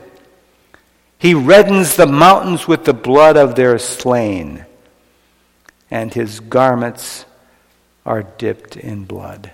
He 1.18 1.34
reddens 1.34 1.96
the 1.96 2.06
mountains 2.06 2.68
with 2.68 2.84
the 2.84 2.94
blood 2.94 3.36
of 3.36 3.54
their 3.54 3.78
slain, 3.78 4.66
and 5.90 6.12
his 6.14 6.40
garments 6.40 7.24
are 8.04 8.22
dipped 8.22 8.76
in 8.76 9.04
blood. 9.04 9.52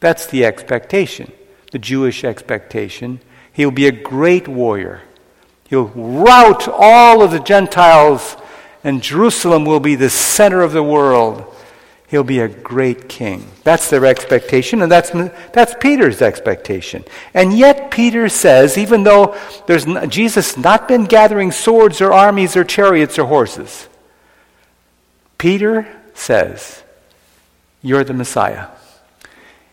That's 0.00 0.26
the 0.26 0.44
expectation 0.44 1.32
the 1.70 1.78
Jewish 1.78 2.24
expectation. 2.24 3.20
He'll 3.52 3.70
be 3.70 3.86
a 3.86 3.92
great 3.92 4.48
warrior. 4.48 5.02
He'll 5.68 5.88
rout 5.88 6.68
all 6.68 7.22
of 7.22 7.30
the 7.30 7.40
Gentiles, 7.40 8.36
and 8.82 9.02
Jerusalem 9.02 9.64
will 9.64 9.80
be 9.80 9.94
the 9.94 10.10
center 10.10 10.62
of 10.62 10.72
the 10.72 10.82
world. 10.82 11.54
He'll 12.08 12.24
be 12.24 12.40
a 12.40 12.48
great 12.48 13.08
king. 13.08 13.46
That's 13.64 13.90
their 13.90 14.06
expectation, 14.06 14.82
and 14.82 14.90
that's, 14.90 15.10
that's 15.52 15.74
Peter's 15.78 16.22
expectation. 16.22 17.04
And 17.34 17.56
yet, 17.56 17.90
Peter 17.90 18.28
says, 18.28 18.78
even 18.78 19.04
though 19.04 19.36
there's, 19.66 19.84
Jesus 20.08 20.56
not 20.56 20.88
been 20.88 21.04
gathering 21.04 21.52
swords 21.52 22.00
or 22.00 22.12
armies 22.12 22.56
or 22.56 22.64
chariots 22.64 23.18
or 23.18 23.26
horses, 23.26 23.88
Peter 25.36 25.86
says, 26.14 26.82
You're 27.82 28.04
the 28.04 28.14
Messiah 28.14 28.68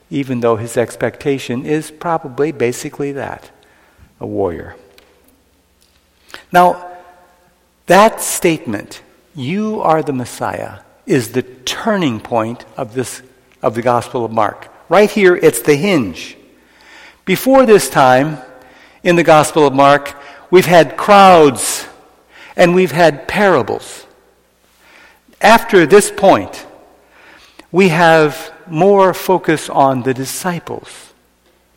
even 0.09 0.39
though 0.39 0.55
his 0.55 0.77
expectation 0.77 1.65
is 1.65 1.91
probably 1.91 2.51
basically 2.51 3.11
that 3.11 3.49
a 4.19 4.25
warrior. 4.25 4.75
Now, 6.51 6.91
that 7.87 8.21
statement, 8.21 9.01
you 9.35 9.81
are 9.81 10.01
the 10.01 10.13
Messiah, 10.13 10.79
is 11.05 11.31
the 11.31 11.43
turning 11.43 12.19
point 12.19 12.65
of, 12.77 12.93
this, 12.93 13.21
of 13.61 13.75
the 13.75 13.81
Gospel 13.81 14.25
of 14.25 14.31
Mark. 14.31 14.71
Right 14.89 15.09
here, 15.09 15.35
it's 15.35 15.61
the 15.61 15.75
hinge. 15.75 16.37
Before 17.25 17.65
this 17.65 17.89
time, 17.89 18.37
in 19.03 19.15
the 19.15 19.23
Gospel 19.23 19.67
of 19.67 19.73
Mark, 19.73 20.15
we've 20.49 20.65
had 20.65 20.97
crowds 20.97 21.87
and 22.55 22.73
we've 22.73 22.91
had 22.91 23.27
parables. 23.27 24.05
After 25.41 25.85
this 25.85 26.11
point, 26.11 26.65
we 27.71 27.89
have 27.89 28.53
more 28.67 29.13
focus 29.13 29.69
on 29.69 30.03
the 30.03 30.13
disciples. 30.13 31.13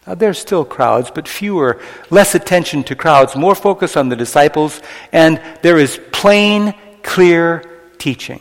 Now, 0.07 0.15
there's 0.15 0.39
still 0.39 0.65
crowds, 0.65 1.11
but 1.11 1.29
fewer, 1.29 1.81
less 2.09 2.35
attention 2.35 2.83
to 2.85 2.95
crowds, 2.95 3.37
more 3.37 3.55
focus 3.55 3.97
on 3.97 4.09
the 4.09 4.17
disciples, 4.17 4.81
and 5.13 5.41
there 5.61 5.77
is 5.77 6.01
plain, 6.13 6.75
clear 7.03 7.63
teaching. 7.99 8.41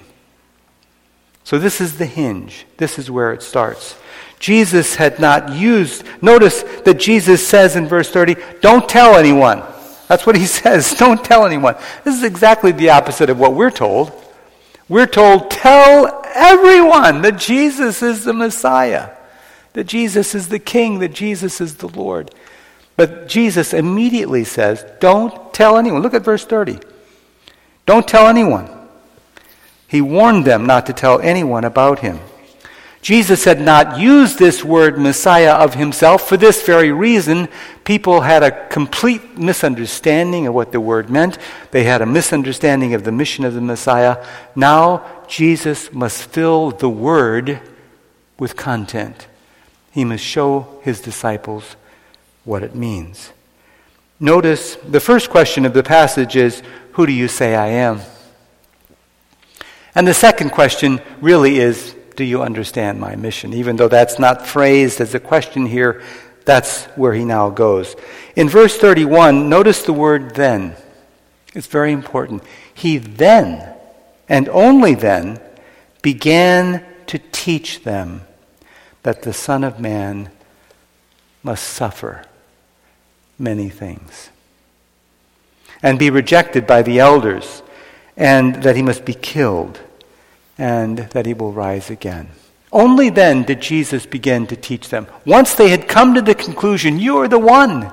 So, 1.47 1.57
this 1.57 1.79
is 1.79 1.97
the 1.97 2.05
hinge. 2.05 2.65
This 2.75 2.99
is 2.99 3.09
where 3.09 3.31
it 3.31 3.41
starts. 3.41 3.95
Jesus 4.37 4.95
had 4.95 5.17
not 5.17 5.53
used, 5.53 6.03
notice 6.21 6.61
that 6.83 6.99
Jesus 6.99 7.47
says 7.47 7.77
in 7.77 7.87
verse 7.87 8.09
30, 8.09 8.35
don't 8.59 8.89
tell 8.89 9.15
anyone. 9.15 9.63
That's 10.09 10.25
what 10.25 10.35
he 10.35 10.45
says. 10.59 10.91
Don't 10.95 11.23
tell 11.23 11.45
anyone. 11.45 11.77
This 12.03 12.17
is 12.17 12.23
exactly 12.25 12.73
the 12.73 12.89
opposite 12.89 13.29
of 13.29 13.39
what 13.39 13.53
we're 13.53 13.71
told. 13.71 14.11
We're 14.89 15.07
told, 15.07 15.49
tell 15.49 16.21
everyone 16.35 17.21
that 17.21 17.37
Jesus 17.37 18.03
is 18.03 18.25
the 18.25 18.33
Messiah, 18.33 19.11
that 19.71 19.85
Jesus 19.85 20.35
is 20.35 20.49
the 20.49 20.59
King, 20.59 20.99
that 20.99 21.13
Jesus 21.13 21.61
is 21.61 21.75
the 21.75 21.87
Lord. 21.87 22.29
But 22.97 23.29
Jesus 23.29 23.73
immediately 23.73 24.43
says, 24.43 24.85
don't 24.99 25.53
tell 25.53 25.77
anyone. 25.77 26.01
Look 26.01 26.13
at 26.13 26.23
verse 26.23 26.43
30. 26.43 26.79
Don't 27.85 28.05
tell 28.05 28.27
anyone. 28.27 28.76
He 29.87 30.01
warned 30.01 30.45
them 30.45 30.65
not 30.65 30.85
to 30.87 30.93
tell 30.93 31.19
anyone 31.19 31.63
about 31.63 31.99
him. 31.99 32.19
Jesus 33.01 33.45
had 33.45 33.61
not 33.61 33.99
used 33.99 34.37
this 34.37 34.65
word 34.65 34.99
Messiah 34.99 35.53
of 35.53 35.75
himself 35.75 36.27
for 36.27 36.35
this 36.35 36.63
very 36.63 36.91
reason. 36.91 37.47
People 37.85 38.21
had 38.21 38.43
a 38.43 38.67
complete 38.67 39.37
misunderstanding 39.37 40.45
of 40.45 40.53
what 40.53 40.73
the 40.73 40.81
word 40.81 41.09
meant. 41.09 41.37
They 41.71 41.85
had 41.85 42.01
a 42.01 42.05
misunderstanding 42.05 42.93
of 42.93 43.05
the 43.05 43.11
mission 43.13 43.45
of 43.45 43.53
the 43.53 43.61
Messiah. 43.61 44.25
Now, 44.55 45.05
Jesus 45.27 45.93
must 45.93 46.23
fill 46.23 46.71
the 46.71 46.89
word 46.89 47.61
with 48.37 48.57
content. 48.57 49.27
He 49.91 50.03
must 50.03 50.23
show 50.23 50.79
his 50.81 50.99
disciples 50.99 51.77
what 52.43 52.61
it 52.61 52.75
means. 52.75 53.31
Notice 54.19 54.75
the 54.75 54.99
first 54.99 55.29
question 55.29 55.65
of 55.65 55.73
the 55.73 55.83
passage 55.83 56.35
is 56.35 56.61
Who 56.93 57.05
do 57.05 57.13
you 57.13 57.27
say 57.27 57.55
I 57.55 57.67
am? 57.67 58.01
And 59.97 60.07
the 60.07 60.13
second 60.13 60.51
question 60.51 61.01
really 61.21 61.57
is 61.57 61.95
do 62.15 62.23
you 62.23 62.43
understand 62.43 62.99
my 62.99 63.15
mission? 63.15 63.51
Even 63.51 63.77
though 63.77 63.87
that's 63.87 64.19
not 64.19 64.45
phrased 64.45 65.01
as 65.01 65.15
a 65.15 65.19
question 65.19 65.65
here, 65.65 66.03
that's 66.45 66.85
where 66.95 67.15
he 67.15 67.25
now 67.25 67.49
goes. 67.49 67.95
In 68.35 68.47
verse 68.47 68.77
31, 68.77 69.49
notice 69.49 69.81
the 69.81 69.93
word 69.93 70.35
then. 70.35 70.75
It's 71.55 71.65
very 71.65 71.91
important. 71.91 72.43
He 72.75 72.99
then, 72.99 73.73
and 74.29 74.47
only 74.49 74.93
then, 74.93 75.39
began 76.03 76.85
to 77.07 77.17
teach 77.31 77.83
them 77.83 78.21
that 79.01 79.23
the 79.23 79.33
Son 79.33 79.63
of 79.63 79.79
Man 79.79 80.29
must 81.41 81.63
suffer 81.63 82.23
many 83.39 83.69
things 83.69 84.29
and 85.81 85.97
be 85.97 86.11
rejected 86.11 86.67
by 86.67 86.83
the 86.83 86.99
elders, 86.99 87.63
and 88.15 88.61
that 88.61 88.75
he 88.75 88.83
must 88.83 89.03
be 89.03 89.15
killed 89.15 89.79
and 90.57 90.97
that 90.97 91.25
he 91.25 91.33
will 91.33 91.51
rise 91.51 91.89
again. 91.89 92.29
Only 92.71 93.09
then 93.09 93.43
did 93.43 93.61
Jesus 93.61 94.05
begin 94.05 94.47
to 94.47 94.55
teach 94.55 94.89
them. 94.89 95.07
Once 95.25 95.53
they 95.53 95.69
had 95.69 95.87
come 95.87 96.13
to 96.13 96.21
the 96.21 96.35
conclusion, 96.35 96.99
You 96.99 97.17
are 97.17 97.27
the 97.27 97.39
one, 97.39 97.91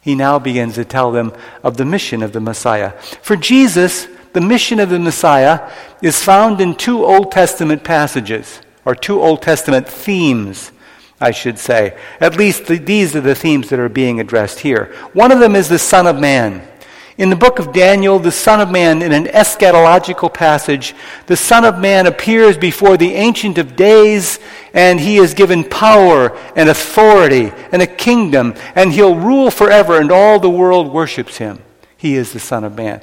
he 0.00 0.14
now 0.14 0.38
begins 0.38 0.74
to 0.74 0.84
tell 0.84 1.12
them 1.12 1.32
of 1.62 1.76
the 1.76 1.84
mission 1.84 2.22
of 2.22 2.32
the 2.32 2.40
Messiah. 2.40 2.90
For 3.22 3.36
Jesus, 3.36 4.06
the 4.34 4.40
mission 4.40 4.80
of 4.80 4.90
the 4.90 4.98
Messiah 4.98 5.70
is 6.02 6.22
found 6.22 6.60
in 6.60 6.74
two 6.74 7.04
Old 7.04 7.32
Testament 7.32 7.84
passages, 7.84 8.60
or 8.84 8.94
two 8.94 9.22
Old 9.22 9.40
Testament 9.40 9.88
themes, 9.88 10.72
I 11.20 11.30
should 11.30 11.58
say. 11.58 11.96
At 12.20 12.36
least 12.36 12.66
the, 12.66 12.76
these 12.76 13.16
are 13.16 13.22
the 13.22 13.34
themes 13.34 13.70
that 13.70 13.78
are 13.78 13.88
being 13.88 14.20
addressed 14.20 14.60
here. 14.60 14.94
One 15.14 15.32
of 15.32 15.38
them 15.38 15.56
is 15.56 15.68
the 15.68 15.78
Son 15.78 16.06
of 16.06 16.20
Man. 16.20 16.68
In 17.16 17.30
the 17.30 17.36
book 17.36 17.60
of 17.60 17.72
Daniel, 17.72 18.18
the 18.18 18.32
Son 18.32 18.60
of 18.60 18.72
Man, 18.72 19.00
in 19.00 19.12
an 19.12 19.26
eschatological 19.26 20.34
passage, 20.34 20.94
the 21.26 21.36
Son 21.36 21.64
of 21.64 21.78
Man 21.78 22.08
appears 22.08 22.58
before 22.58 22.96
the 22.96 23.14
Ancient 23.14 23.56
of 23.56 23.76
Days, 23.76 24.40
and 24.72 24.98
he 24.98 25.18
is 25.18 25.32
given 25.32 25.62
power 25.62 26.36
and 26.56 26.68
authority 26.68 27.52
and 27.70 27.80
a 27.80 27.86
kingdom, 27.86 28.54
and 28.74 28.92
he'll 28.92 29.14
rule 29.14 29.52
forever, 29.52 30.00
and 30.00 30.10
all 30.10 30.40
the 30.40 30.50
world 30.50 30.92
worships 30.92 31.38
him. 31.38 31.62
He 31.96 32.16
is 32.16 32.32
the 32.32 32.40
Son 32.40 32.64
of 32.64 32.76
Man. 32.76 33.00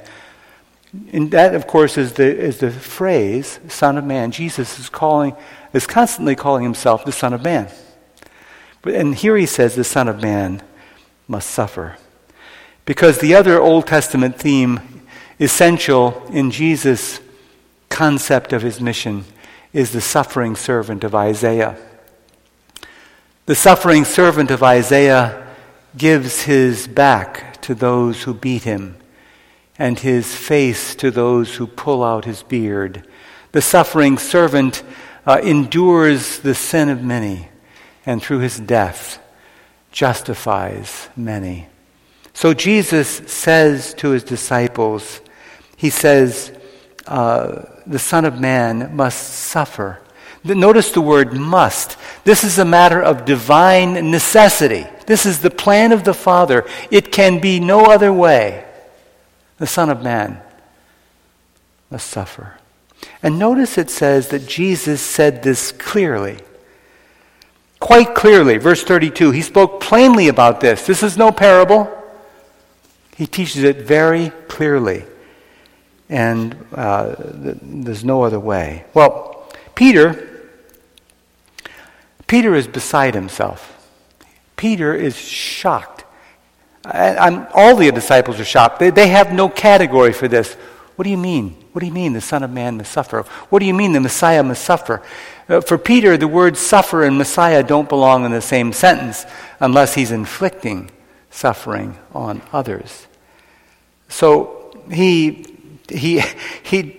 And 1.10 1.30
that, 1.30 1.54
of 1.54 1.66
course, 1.66 1.96
is 1.96 2.12
the, 2.12 2.24
is 2.24 2.58
the 2.58 2.70
phrase, 2.70 3.60
Son 3.68 3.96
of 3.96 4.04
Man. 4.04 4.30
Jesus 4.30 4.78
is 4.78 4.90
calling, 4.90 5.34
is 5.72 5.86
constantly 5.86 6.36
calling 6.36 6.64
himself 6.64 7.06
the 7.06 7.12
Son 7.12 7.32
of 7.32 7.42
Man. 7.42 7.68
And 8.84 9.14
here 9.14 9.38
he 9.38 9.46
says 9.46 9.74
the 9.74 9.84
Son 9.84 10.06
of 10.06 10.20
Man 10.20 10.60
must 11.26 11.50
suffer. 11.50 11.96
Because 12.84 13.18
the 13.18 13.34
other 13.34 13.60
Old 13.60 13.86
Testament 13.86 14.38
theme, 14.38 14.80
essential 15.38 16.22
in 16.30 16.50
Jesus' 16.50 17.20
concept 17.88 18.52
of 18.52 18.62
his 18.62 18.80
mission, 18.80 19.24
is 19.72 19.92
the 19.92 20.00
suffering 20.00 20.56
servant 20.56 21.04
of 21.04 21.14
Isaiah. 21.14 21.76
The 23.46 23.54
suffering 23.54 24.04
servant 24.04 24.50
of 24.50 24.62
Isaiah 24.62 25.46
gives 25.96 26.42
his 26.42 26.86
back 26.86 27.60
to 27.62 27.74
those 27.74 28.22
who 28.22 28.34
beat 28.34 28.62
him 28.64 28.96
and 29.78 29.98
his 29.98 30.34
face 30.34 30.94
to 30.96 31.10
those 31.10 31.56
who 31.56 31.66
pull 31.66 32.04
out 32.04 32.24
his 32.24 32.42
beard. 32.42 33.06
The 33.52 33.62
suffering 33.62 34.18
servant 34.18 34.82
uh, 35.26 35.40
endures 35.42 36.38
the 36.38 36.54
sin 36.54 36.88
of 36.88 37.02
many 37.02 37.48
and 38.04 38.22
through 38.22 38.40
his 38.40 38.58
death 38.58 39.18
justifies 39.90 41.08
many. 41.16 41.68
So 42.34 42.54
Jesus 42.54 43.08
says 43.08 43.94
to 43.94 44.10
his 44.10 44.24
disciples, 44.24 45.20
He 45.76 45.90
says, 45.90 46.52
uh, 47.06 47.64
the 47.86 47.98
Son 47.98 48.24
of 48.24 48.40
Man 48.40 48.94
must 48.94 49.28
suffer. 49.28 50.00
Notice 50.44 50.90
the 50.90 51.00
word 51.00 51.34
must. 51.34 51.96
This 52.24 52.42
is 52.42 52.58
a 52.58 52.64
matter 52.64 53.00
of 53.00 53.24
divine 53.24 54.10
necessity. 54.10 54.86
This 55.06 55.24
is 55.24 55.40
the 55.40 55.50
plan 55.50 55.92
of 55.92 56.04
the 56.04 56.14
Father. 56.14 56.66
It 56.90 57.12
can 57.12 57.40
be 57.40 57.60
no 57.60 57.84
other 57.86 58.12
way. 58.12 58.64
The 59.58 59.66
Son 59.66 59.88
of 59.88 60.02
Man 60.02 60.40
must 61.90 62.08
suffer. 62.08 62.58
And 63.22 63.38
notice 63.38 63.78
it 63.78 63.90
says 63.90 64.28
that 64.28 64.48
Jesus 64.48 65.00
said 65.00 65.42
this 65.42 65.70
clearly. 65.70 66.38
Quite 67.78 68.14
clearly. 68.14 68.58
Verse 68.58 68.82
32. 68.82 69.30
He 69.30 69.42
spoke 69.42 69.80
plainly 69.80 70.28
about 70.28 70.60
this. 70.60 70.86
This 70.86 71.02
is 71.02 71.16
no 71.16 71.30
parable. 71.30 72.01
He 73.22 73.26
teaches 73.26 73.62
it 73.62 73.76
very 73.76 74.30
clearly. 74.48 75.04
And 76.08 76.56
uh, 76.74 77.14
there's 77.16 78.02
no 78.02 78.24
other 78.24 78.40
way. 78.40 78.84
Well, 78.94 79.48
Peter, 79.76 80.50
Peter 82.26 82.56
is 82.56 82.66
beside 82.66 83.14
himself. 83.14 83.88
Peter 84.56 84.92
is 84.92 85.16
shocked. 85.16 86.04
I, 86.84 87.46
all 87.54 87.76
the 87.76 87.92
disciples 87.92 88.40
are 88.40 88.44
shocked. 88.44 88.80
They, 88.80 88.90
they 88.90 89.06
have 89.06 89.32
no 89.32 89.48
category 89.48 90.12
for 90.12 90.26
this. 90.26 90.54
What 90.96 91.04
do 91.04 91.10
you 91.10 91.16
mean? 91.16 91.50
What 91.70 91.78
do 91.78 91.86
you 91.86 91.92
mean 91.92 92.14
the 92.14 92.20
Son 92.20 92.42
of 92.42 92.50
Man 92.50 92.76
must 92.76 92.90
suffer? 92.90 93.22
What 93.50 93.60
do 93.60 93.66
you 93.66 93.74
mean 93.74 93.92
the 93.92 94.00
Messiah 94.00 94.42
must 94.42 94.64
suffer? 94.64 95.00
Uh, 95.48 95.60
for 95.60 95.78
Peter, 95.78 96.16
the 96.16 96.26
words 96.26 96.58
suffer 96.58 97.04
and 97.04 97.16
Messiah 97.16 97.62
don't 97.62 97.88
belong 97.88 98.24
in 98.24 98.32
the 98.32 98.40
same 98.40 98.72
sentence 98.72 99.26
unless 99.60 99.94
he's 99.94 100.10
inflicting 100.10 100.90
suffering 101.30 101.96
on 102.12 102.42
others. 102.52 103.06
So 104.12 104.70
he, 104.90 105.46
he, 105.88 106.22
he, 106.62 106.98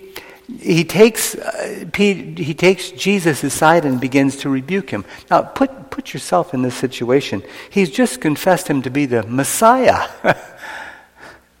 he 0.60 0.84
takes, 0.84 1.34
uh, 1.36 1.86
he 1.96 2.54
takes 2.54 2.90
Jesus 2.90 3.42
aside 3.44 3.84
and 3.84 4.00
begins 4.00 4.36
to 4.38 4.50
rebuke 4.50 4.90
him. 4.90 5.04
Now, 5.30 5.42
put, 5.42 5.90
put 5.90 6.12
yourself 6.12 6.52
in 6.52 6.62
this 6.62 6.74
situation. 6.74 7.42
He's 7.70 7.90
just 7.90 8.20
confessed 8.20 8.68
him 8.68 8.82
to 8.82 8.90
be 8.90 9.06
the 9.06 9.22
Messiah, 9.22 10.08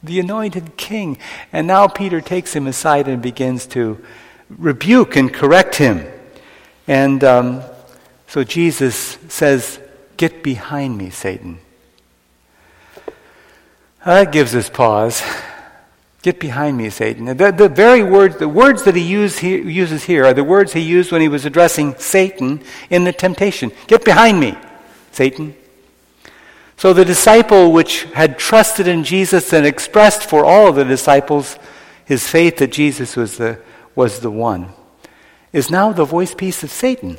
the 0.02 0.20
anointed 0.20 0.76
king. 0.76 1.18
And 1.52 1.66
now 1.66 1.88
Peter 1.88 2.20
takes 2.20 2.54
him 2.54 2.66
aside 2.66 3.08
and 3.08 3.22
begins 3.22 3.66
to 3.68 4.04
rebuke 4.50 5.16
and 5.16 5.32
correct 5.32 5.76
him. 5.76 6.06
And 6.86 7.24
um, 7.24 7.62
so 8.26 8.44
Jesus 8.44 9.18
says, 9.28 9.80
Get 10.16 10.44
behind 10.44 10.96
me, 10.96 11.10
Satan. 11.10 11.58
Uh, 14.04 14.22
that 14.22 14.32
gives 14.32 14.54
us 14.54 14.68
pause. 14.68 15.22
Get 16.20 16.38
behind 16.38 16.76
me, 16.76 16.90
Satan. 16.90 17.24
The, 17.24 17.50
the 17.50 17.70
very 17.70 18.02
words, 18.02 18.36
the 18.36 18.48
words 18.48 18.82
that 18.84 18.94
he, 18.94 19.02
use, 19.02 19.38
he 19.38 19.56
uses 19.56 20.04
here 20.04 20.26
are 20.26 20.34
the 20.34 20.44
words 20.44 20.74
he 20.74 20.80
used 20.80 21.10
when 21.10 21.22
he 21.22 21.28
was 21.28 21.46
addressing 21.46 21.94
Satan 21.96 22.62
in 22.90 23.04
the 23.04 23.12
temptation. 23.12 23.72
Get 23.86 24.04
behind 24.04 24.40
me, 24.40 24.58
Satan. 25.12 25.56
So 26.76 26.92
the 26.92 27.06
disciple 27.06 27.72
which 27.72 28.02
had 28.12 28.38
trusted 28.38 28.86
in 28.86 29.04
Jesus 29.04 29.54
and 29.54 29.64
expressed 29.64 30.28
for 30.28 30.44
all 30.44 30.68
of 30.68 30.76
the 30.76 30.84
disciples 30.84 31.58
his 32.04 32.28
faith 32.28 32.58
that 32.58 32.72
Jesus 32.72 33.16
was 33.16 33.38
the, 33.38 33.58
was 33.94 34.20
the 34.20 34.30
one, 34.30 34.68
is 35.50 35.70
now 35.70 35.92
the 35.92 36.04
voice 36.04 36.34
piece 36.34 36.62
of 36.62 36.70
Satan. 36.70 37.16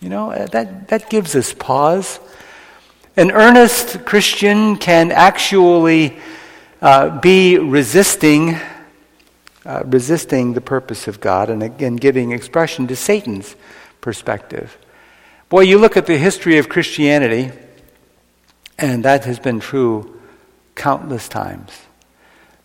You 0.00 0.08
know, 0.08 0.30
uh, 0.30 0.46
that, 0.46 0.88
that 0.88 1.10
gives 1.10 1.36
us 1.36 1.52
pause. 1.52 2.18
An 3.16 3.30
earnest 3.30 4.04
Christian 4.04 4.76
can 4.76 5.12
actually 5.12 6.18
uh, 6.82 7.20
be 7.20 7.58
resisting, 7.58 8.58
uh, 9.64 9.84
resisting 9.86 10.54
the 10.54 10.60
purpose 10.60 11.06
of 11.06 11.20
God 11.20 11.48
and 11.48 11.62
again 11.62 11.94
giving 11.94 12.32
expression 12.32 12.88
to 12.88 12.96
Satan's 12.96 13.54
perspective. 14.00 14.76
Boy, 15.48 15.60
you 15.60 15.78
look 15.78 15.96
at 15.96 16.06
the 16.06 16.18
history 16.18 16.58
of 16.58 16.68
Christianity, 16.68 17.52
and 18.80 19.04
that 19.04 19.26
has 19.26 19.38
been 19.38 19.60
true 19.60 20.20
countless 20.74 21.28
times. 21.28 21.70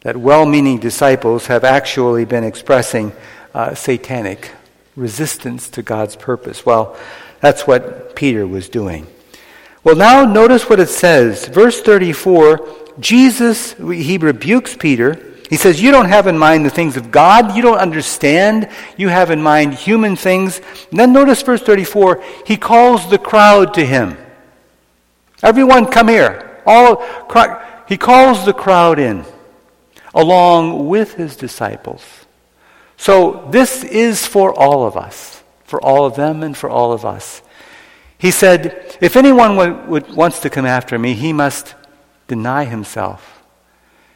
That 0.02 0.18
well 0.18 0.48
meaning 0.48 0.80
disciples 0.80 1.46
have 1.46 1.64
actually 1.64 2.26
been 2.26 2.44
expressing 2.44 3.12
uh, 3.54 3.76
satanic 3.76 4.50
resistance 4.96 5.70
to 5.70 5.84
God's 5.84 6.16
purpose. 6.16 6.66
Well, 6.66 6.98
that's 7.40 7.68
what 7.68 8.16
Peter 8.16 8.48
was 8.48 8.68
doing. 8.68 9.06
Well, 9.84 9.96
now 9.96 10.26
notice 10.26 10.70
what 10.70 10.80
it 10.80 10.90
says. 10.90 11.48
Verse 11.48 11.82
34 11.82 12.78
Jesus, 13.00 13.74
he 13.74 14.18
rebukes 14.18 14.76
Peter. 14.76 15.26
He 15.50 15.56
says, 15.56 15.82
You 15.82 15.92
don't 15.92 16.10
have 16.10 16.28
in 16.28 16.38
mind 16.38 16.66
the 16.66 16.70
things 16.70 16.98
of 16.98 17.12
God. 17.12 17.56
You 17.56 17.62
don't 17.62 17.78
understand. 17.78 18.70
You 18.98 19.08
have 19.08 19.32
in 19.32 19.42
mind 19.42 19.74
human 19.74 20.16
things. 20.16 20.62
And 20.92 21.00
then 21.00 21.14
notice 21.14 21.42
verse 21.42 21.62
34 21.62 22.24
he 22.46 22.58
calls 22.58 23.10
the 23.10 23.18
crowd 23.18 23.74
to 23.76 23.86
him. 23.86 24.18
Everyone, 25.42 25.86
come 25.86 26.10
here. 26.10 26.62
All, 26.66 27.04
he 27.88 27.98
calls 27.98 28.46
the 28.46 28.54
crowd 28.54 29.00
in 29.00 29.26
along 30.14 30.88
with 30.88 31.14
his 31.14 31.36
disciples. 31.36 32.04
So 32.98 33.48
this 33.50 33.84
is 33.84 34.26
for 34.26 34.54
all 34.54 34.86
of 34.86 34.98
us, 34.98 35.42
for 35.64 35.82
all 35.82 36.06
of 36.06 36.16
them 36.16 36.44
and 36.44 36.56
for 36.56 36.70
all 36.70 36.92
of 36.92 37.06
us. 37.06 37.42
He 38.20 38.32
said, 38.32 38.98
If 39.02 39.16
anyone 39.16 39.56
would, 39.56 39.88
would, 39.88 40.14
wants 40.14 40.40
to 40.42 40.50
come 40.50 40.66
after 40.66 41.00
me, 41.00 41.14
he 41.16 41.34
must 41.34 41.74
deny 42.28 42.66
himself 42.66 43.42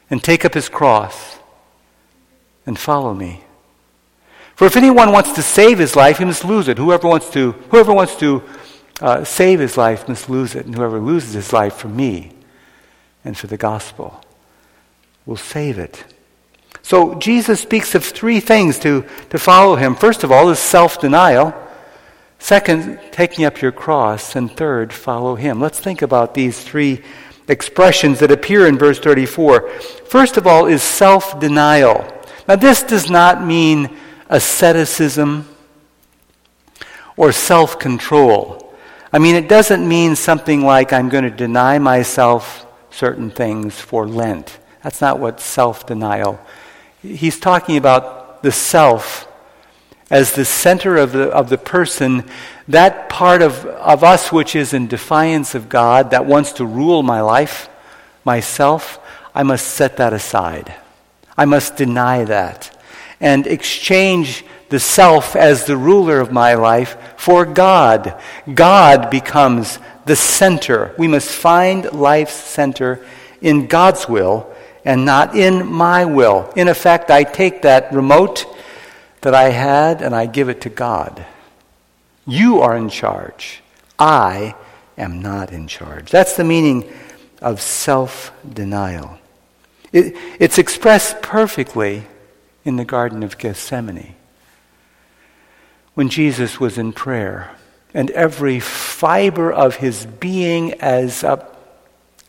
and 0.09 0.21
take 0.21 0.45
up 0.45 0.53
his 0.53 0.69
cross 0.69 1.39
and 2.65 2.77
follow 2.77 3.13
me. 3.13 3.43
For 4.55 4.65
if 4.65 4.75
anyone 4.75 5.11
wants 5.11 5.31
to 5.33 5.41
save 5.41 5.79
his 5.79 5.95
life, 5.95 6.19
he 6.19 6.25
must 6.25 6.43
lose 6.43 6.67
it. 6.67 6.77
Whoever 6.77 7.07
wants 7.07 7.29
to, 7.31 7.53
whoever 7.71 7.93
wants 7.93 8.15
to 8.17 8.43
uh, 9.01 9.23
save 9.23 9.59
his 9.59 9.77
life 9.77 10.07
must 10.07 10.29
lose 10.29 10.53
it. 10.53 10.65
And 10.65 10.75
whoever 10.75 10.99
loses 10.99 11.33
his 11.33 11.53
life 11.53 11.73
for 11.73 11.87
me 11.87 12.33
and 13.23 13.37
for 13.37 13.47
the 13.47 13.57
gospel 13.57 14.21
will 15.25 15.37
save 15.37 15.79
it. 15.79 16.03
So 16.81 17.15
Jesus 17.15 17.61
speaks 17.61 17.95
of 17.95 18.03
three 18.03 18.41
things 18.41 18.77
to, 18.79 19.05
to 19.29 19.39
follow 19.39 19.77
him. 19.77 19.95
First 19.95 20.25
of 20.25 20.31
all 20.31 20.49
is 20.49 20.59
self 20.59 20.99
denial. 20.99 21.55
Second, 22.43 22.99
taking 23.13 23.45
up 23.45 23.61
your 23.61 23.71
cross. 23.71 24.35
And 24.35 24.51
third, 24.51 24.91
follow 24.91 25.35
him. 25.35 25.61
Let's 25.61 25.79
think 25.79 26.01
about 26.01 26.33
these 26.33 26.61
three 26.61 27.01
expressions 27.47 28.19
that 28.19 28.31
appear 28.31 28.67
in 28.67 28.77
verse 28.77 28.99
34. 28.99 29.69
First 29.69 30.35
of 30.35 30.45
all 30.45 30.65
is 30.65 30.83
self 30.83 31.39
denial. 31.39 32.05
Now, 32.45 32.57
this 32.57 32.83
does 32.83 33.09
not 33.09 33.45
mean 33.45 33.95
asceticism 34.27 35.47
or 37.15 37.31
self 37.31 37.79
control. 37.79 38.75
I 39.13 39.19
mean, 39.19 39.35
it 39.35 39.47
doesn't 39.47 39.87
mean 39.87 40.17
something 40.17 40.65
like 40.65 40.91
I'm 40.91 41.07
going 41.07 41.23
to 41.23 41.29
deny 41.29 41.79
myself 41.79 42.65
certain 42.91 43.31
things 43.31 43.79
for 43.79 44.05
Lent. 44.05 44.59
That's 44.83 44.99
not 44.99 45.17
what 45.17 45.39
self 45.39 45.85
denial. 45.85 46.41
He's 47.01 47.39
talking 47.39 47.77
about 47.77 48.43
the 48.43 48.51
self 48.51 49.29
as 50.13 50.33
the 50.33 50.45
center 50.45 50.95
of 50.95 51.11
the, 51.11 51.23
of 51.29 51.49
the 51.49 51.57
person, 51.57 52.23
that 52.67 53.09
part 53.09 53.41
of, 53.41 53.65
of 53.65 54.03
us 54.03 54.31
which 54.31 54.55
is 54.55 54.71
in 54.71 54.85
defiance 54.85 55.55
of 55.55 55.69
God, 55.69 56.11
that 56.11 56.27
wants 56.27 56.51
to 56.53 56.65
rule 56.67 57.01
my 57.01 57.21
life, 57.21 57.67
myself, 58.23 58.99
I 59.33 59.41
must 59.41 59.65
set 59.65 59.97
that 59.97 60.13
aside. 60.13 60.71
I 61.35 61.45
must 61.45 61.77
deny 61.77 62.25
that 62.25 62.79
and 63.19 63.47
exchange 63.47 64.45
the 64.69 64.79
self 64.79 65.35
as 65.35 65.65
the 65.65 65.77
ruler 65.77 66.19
of 66.19 66.31
my 66.31 66.53
life 66.53 66.95
for 67.17 67.43
God. 67.43 68.21
God 68.53 69.09
becomes 69.09 69.79
the 70.05 70.15
center. 70.15 70.93
We 70.95 71.07
must 71.07 71.29
find 71.29 71.91
life's 71.91 72.35
center 72.35 73.03
in 73.41 73.65
God's 73.65 74.07
will 74.07 74.53
and 74.85 75.05
not 75.05 75.35
in 75.35 75.65
my 75.65 76.05
will. 76.05 76.53
In 76.55 76.67
effect, 76.67 77.09
I 77.09 77.23
take 77.23 77.63
that 77.63 77.91
remote 77.91 78.45
that 79.23 79.33
I 79.33 79.49
had 79.49 80.01
and 80.01 80.15
I 80.15 80.25
give 80.27 80.49
it 80.49 80.61
to 80.61 80.69
God. 80.69 81.25
You 82.25 82.61
are 82.61 82.77
in 82.77 82.89
charge. 82.89 83.61
I 83.99 84.55
am 84.97 85.21
not 85.21 85.51
in 85.51 85.67
charge. 85.67 86.11
That's 86.11 86.37
the 86.37 86.43
meaning 86.43 86.91
of 87.41 87.61
self 87.61 88.31
denial. 88.47 89.17
It, 89.91 90.15
it's 90.39 90.57
expressed 90.57 91.21
perfectly 91.21 92.03
in 92.63 92.77
the 92.77 92.85
Garden 92.85 93.23
of 93.23 93.37
Gethsemane. 93.37 94.15
when 95.93 96.09
Jesus 96.09 96.59
was 96.59 96.77
in 96.77 96.93
prayer, 96.93 97.51
and 97.93 98.09
every 98.11 98.59
fiber 98.59 99.51
of 99.51 99.75
his 99.75 100.05
being 100.05 100.73
as 100.81 101.23
a, 101.23 101.45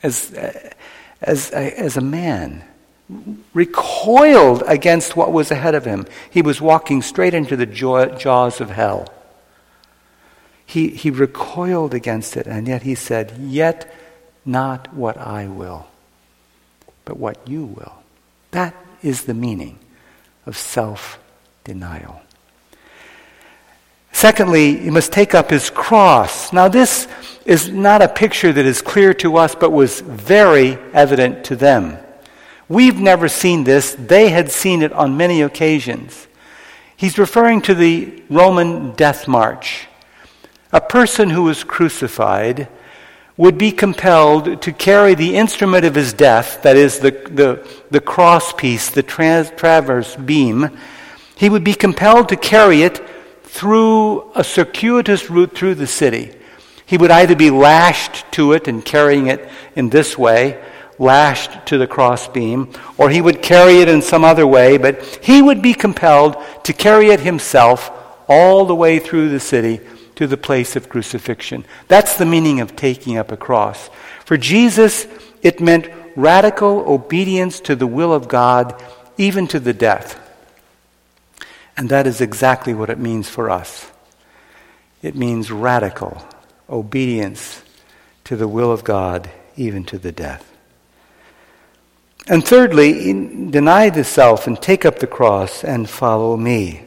as, 0.03 0.33
as, 1.23 1.51
as 1.51 1.97
a 1.97 2.03
man 2.03 2.65
recoiled 3.53 4.63
against 4.67 5.17
what 5.17 5.33
was 5.33 5.51
ahead 5.51 5.75
of 5.75 5.85
him. 5.85 6.07
He 6.31 6.43
was 6.43 6.61
walking 6.61 7.03
straight 7.03 7.35
into 7.35 7.57
the 7.57 7.67
jaws 7.67 8.61
of 8.61 8.71
hell. 8.71 9.13
He, 10.67 10.89
he 10.89 11.11
recoiled 11.11 11.95
against 11.95 12.37
it, 12.37 12.47
and 12.47 12.67
yet 12.67 12.83
he 12.83 12.95
said, 12.95 13.37
Yet 13.39 13.93
not 14.45 14.93
what 14.95 15.17
I 15.19 15.47
will, 15.47 15.87
but 17.05 17.17
what 17.17 17.47
you 17.47 17.65
will. 17.65 17.95
That 18.51 18.75
is 19.03 19.25
the 19.25 19.35
meaning 19.35 19.79
of 20.47 20.57
self 20.57 21.19
denial. 21.65 22.21
Secondly, 24.13 24.79
he 24.79 24.91
must 24.91 25.13
take 25.13 25.35
up 25.35 25.51
his 25.51 25.71
cross. 25.71 26.53
Now, 26.53 26.69
this 26.69 27.09
is 27.45 27.69
not 27.69 28.01
a 28.01 28.09
picture 28.09 28.53
that 28.53 28.65
is 28.65 28.81
clear 28.81 29.13
to 29.15 29.37
us, 29.37 29.55
but 29.55 29.71
was 29.71 30.01
very 30.01 30.79
evident 30.93 31.45
to 31.47 31.57
them. 31.57 31.99
We've 32.69 32.99
never 32.99 33.29
seen 33.29 33.65
this. 33.65 33.95
They 33.99 34.31
had 34.31 34.51
seen 34.51 34.83
it 34.83 34.93
on 34.93 35.17
many 35.17 35.43
occasions. 35.43 36.27
He's 36.97 37.19
referring 37.19 37.61
to 37.63 37.75
the 37.75 38.23
Roman 38.31 38.93
death 38.93 39.29
march. 39.29 39.87
A 40.73 40.81
person 40.81 41.31
who 41.31 41.43
was 41.45 41.63
crucified 41.63 42.69
would 43.37 43.59
be 43.59 43.73
compelled 43.73 44.63
to 44.63 44.73
carry 44.73 45.15
the 45.15 45.37
instrument 45.37 45.85
of 45.85 45.95
his 45.95 46.13
death, 46.13 46.63
that 46.63 46.77
is, 46.77 47.01
the, 47.01 47.11
the, 47.11 47.69
the 47.91 48.01
cross 48.01 48.53
piece, 48.53 48.91
the 48.91 49.03
trans, 49.03 49.51
traverse 49.51 50.15
beam. 50.17 50.71
He 51.37 51.49
would 51.49 51.65
be 51.65 51.75
compelled 51.75 52.29
to 52.29 52.37
carry 52.37 52.83
it 52.83 53.03
through 53.43 54.31
a 54.35 54.45
circuitous 54.45 55.31
route 55.31 55.55
through 55.55 55.75
the 55.75 55.87
city. 55.87 56.35
He 56.87 56.97
would 56.97 57.11
either 57.11 57.35
be 57.35 57.51
lashed 57.51 58.25
to 58.33 58.53
it 58.53 58.69
and 58.69 58.85
carrying 58.85 59.27
it 59.27 59.49
in 59.75 59.91
this 59.91 60.17
way, 60.17 60.63
lashed 60.99 61.67
to 61.67 61.79
the 61.79 61.87
crossbeam, 61.87 62.73
or 62.99 63.11
he 63.11 63.21
would 63.21 63.43
carry 63.43 63.79
it 63.79 63.89
in 63.89 64.03
some 64.03 64.25
other 64.25 64.47
way, 64.47 64.77
but 64.77 65.03
he 65.23 65.43
would 65.43 65.63
be 65.63 65.75
compelled 65.75 66.37
to 66.65 66.73
carry 66.73 67.09
it 67.09 67.21
himself 67.21 67.91
all 68.29 68.65
the 68.65 68.75
way 68.75 68.99
through 68.99 69.29
the 69.29 69.41
city 69.41 69.81
to 70.15 70.27
the 70.27 70.37
place 70.37 70.77
of 70.77 70.89
crucifixion. 70.89 71.65
That's 71.89 72.17
the 72.17 72.27
meaning 72.27 72.61
of 72.61 72.77
taking 72.77 73.19
up 73.19 73.33
a 73.33 73.37
cross. 73.37 73.91
For 74.25 74.37
Jesus, 74.37 75.07
it 75.43 75.61
meant 75.61 75.89
radical 76.17 76.81
obedience 76.91 77.61
to 77.61 77.77
the 77.77 77.87
will 77.87 78.13
of 78.13 78.29
God, 78.29 78.81
even 79.19 79.47
to 79.49 79.61
the 79.61 79.73
death. 79.73 80.21
And 81.77 81.89
that 81.89 82.07
is 82.07 82.21
exactly 82.21 82.73
what 82.73 82.91
it 82.91 82.99
means 82.99 83.29
for 83.29 83.51
us. 83.51 83.91
It 85.03 85.17
means 85.17 85.51
radical 85.51 86.27
obedience 86.71 87.63
to 88.25 88.37
the 88.37 88.49
will 88.49 88.73
of 88.73 88.85
God, 88.85 89.31
even 89.57 89.85
to 89.87 89.99
the 89.99 90.13
death. 90.13 90.54
And 92.27 92.45
thirdly, 92.45 93.13
deny 93.51 93.91
the 93.91 94.05
self 94.05 94.47
and 94.47 94.61
take 94.61 94.85
up 94.85 94.99
the 94.99 95.07
cross 95.07 95.63
and 95.63 95.89
follow 95.89 96.37
me. 96.37 96.83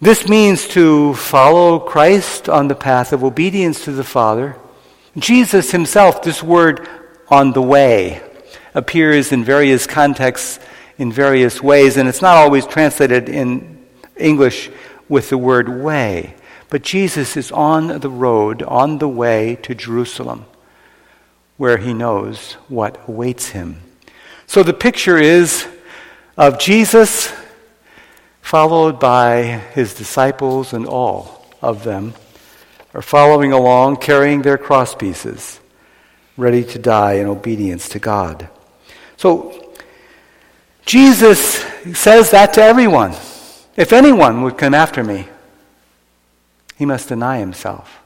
This 0.00 0.28
means 0.28 0.66
to 0.68 1.14
follow 1.14 1.78
Christ 1.78 2.48
on 2.48 2.68
the 2.68 2.74
path 2.74 3.12
of 3.12 3.22
obedience 3.22 3.84
to 3.84 3.92
the 3.92 4.04
Father. 4.04 4.56
Jesus 5.16 5.70
himself, 5.70 6.22
this 6.22 6.42
word 6.42 6.88
on 7.28 7.52
the 7.52 7.62
way, 7.62 8.22
appears 8.74 9.30
in 9.30 9.44
various 9.44 9.86
contexts 9.86 10.58
in 10.98 11.12
various 11.12 11.62
ways, 11.62 11.96
and 11.96 12.08
it's 12.08 12.22
not 12.22 12.36
always 12.36 12.66
translated 12.66 13.28
in 13.28 13.84
English 14.16 14.70
with 15.08 15.30
the 15.30 15.38
word 15.38 15.68
way. 15.68 16.34
But 16.70 16.82
Jesus 16.82 17.36
is 17.36 17.52
on 17.52 18.00
the 18.00 18.10
road, 18.10 18.62
on 18.62 18.98
the 18.98 19.08
way 19.08 19.56
to 19.62 19.74
Jerusalem, 19.74 20.46
where 21.56 21.78
he 21.78 21.92
knows 21.92 22.54
what 22.68 23.00
awaits 23.08 23.50
him. 23.50 23.83
So 24.46 24.62
the 24.62 24.72
picture 24.72 25.18
is 25.18 25.66
of 26.36 26.58
Jesus 26.58 27.32
followed 28.40 29.00
by 29.00 29.42
his 29.42 29.94
disciples, 29.94 30.72
and 30.72 30.86
all 30.86 31.46
of 31.62 31.82
them 31.82 32.14
are 32.92 33.02
following 33.02 33.52
along, 33.52 33.96
carrying 33.96 34.42
their 34.42 34.58
cross 34.58 34.94
pieces, 34.94 35.60
ready 36.36 36.62
to 36.62 36.78
die 36.78 37.14
in 37.14 37.26
obedience 37.26 37.88
to 37.88 37.98
God. 37.98 38.48
So 39.16 39.72
Jesus 40.84 41.64
says 41.94 42.30
that 42.32 42.52
to 42.54 42.62
everyone. 42.62 43.12
If 43.76 43.92
anyone 43.92 44.42
would 44.42 44.58
come 44.58 44.74
after 44.74 45.02
me, 45.02 45.28
he 46.76 46.84
must 46.84 47.08
deny 47.08 47.38
himself 47.38 48.00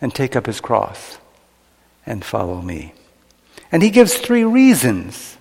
and 0.00 0.14
take 0.14 0.36
up 0.36 0.46
his 0.46 0.60
cross 0.60 1.18
and 2.06 2.24
follow 2.24 2.62
me. 2.62 2.94
And 3.74 3.82
he 3.82 3.90
gives 3.90 4.14
three 4.14 4.44
reasons 4.44 5.36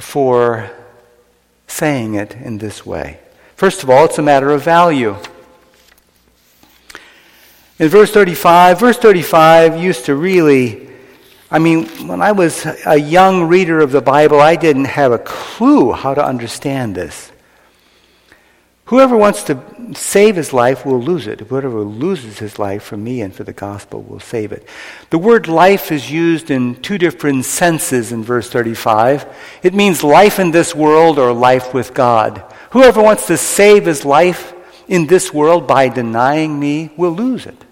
for 0.00 0.68
saying 1.68 2.14
it 2.14 2.34
in 2.34 2.58
this 2.58 2.84
way. 2.84 3.20
First 3.54 3.84
of 3.84 3.90
all, 3.90 4.06
it's 4.06 4.18
a 4.18 4.22
matter 4.22 4.50
of 4.50 4.64
value. 4.64 5.14
In 7.78 7.88
verse 7.88 8.10
35, 8.10 8.80
verse 8.80 8.98
35 8.98 9.80
used 9.80 10.06
to 10.06 10.16
really, 10.16 10.88
I 11.48 11.60
mean, 11.60 11.86
when 12.08 12.20
I 12.20 12.32
was 12.32 12.66
a 12.84 12.96
young 12.96 13.44
reader 13.44 13.78
of 13.78 13.92
the 13.92 14.02
Bible, 14.02 14.40
I 14.40 14.56
didn't 14.56 14.86
have 14.86 15.12
a 15.12 15.18
clue 15.18 15.92
how 15.92 16.14
to 16.14 16.24
understand 16.26 16.96
this. 16.96 17.29
Whoever 18.90 19.16
wants 19.16 19.44
to 19.44 19.62
save 19.94 20.34
his 20.34 20.52
life 20.52 20.84
will 20.84 21.00
lose 21.00 21.28
it. 21.28 21.38
Whoever 21.38 21.82
loses 21.82 22.40
his 22.40 22.58
life 22.58 22.82
for 22.82 22.96
me 22.96 23.20
and 23.20 23.32
for 23.32 23.44
the 23.44 23.52
gospel 23.52 24.02
will 24.02 24.18
save 24.18 24.50
it. 24.50 24.66
The 25.10 25.18
word 25.18 25.46
life 25.46 25.92
is 25.92 26.10
used 26.10 26.50
in 26.50 26.74
two 26.82 26.98
different 26.98 27.44
senses 27.44 28.10
in 28.10 28.24
verse 28.24 28.50
35. 28.50 29.32
It 29.62 29.74
means 29.74 30.02
life 30.02 30.40
in 30.40 30.50
this 30.50 30.74
world 30.74 31.20
or 31.20 31.32
life 31.32 31.72
with 31.72 31.94
God. 31.94 32.42
Whoever 32.70 33.00
wants 33.00 33.28
to 33.28 33.36
save 33.36 33.86
his 33.86 34.04
life 34.04 34.52
in 34.88 35.06
this 35.06 35.32
world 35.32 35.68
by 35.68 35.88
denying 35.88 36.58
me 36.58 36.90
will 36.96 37.12
lose 37.12 37.46
it. 37.46 37.64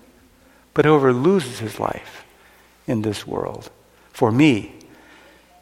But 0.72 0.84
whoever 0.84 1.12
loses 1.12 1.58
his 1.58 1.80
life 1.80 2.24
in 2.86 3.02
this 3.02 3.26
world 3.26 3.72
for 4.12 4.30
me 4.30 4.72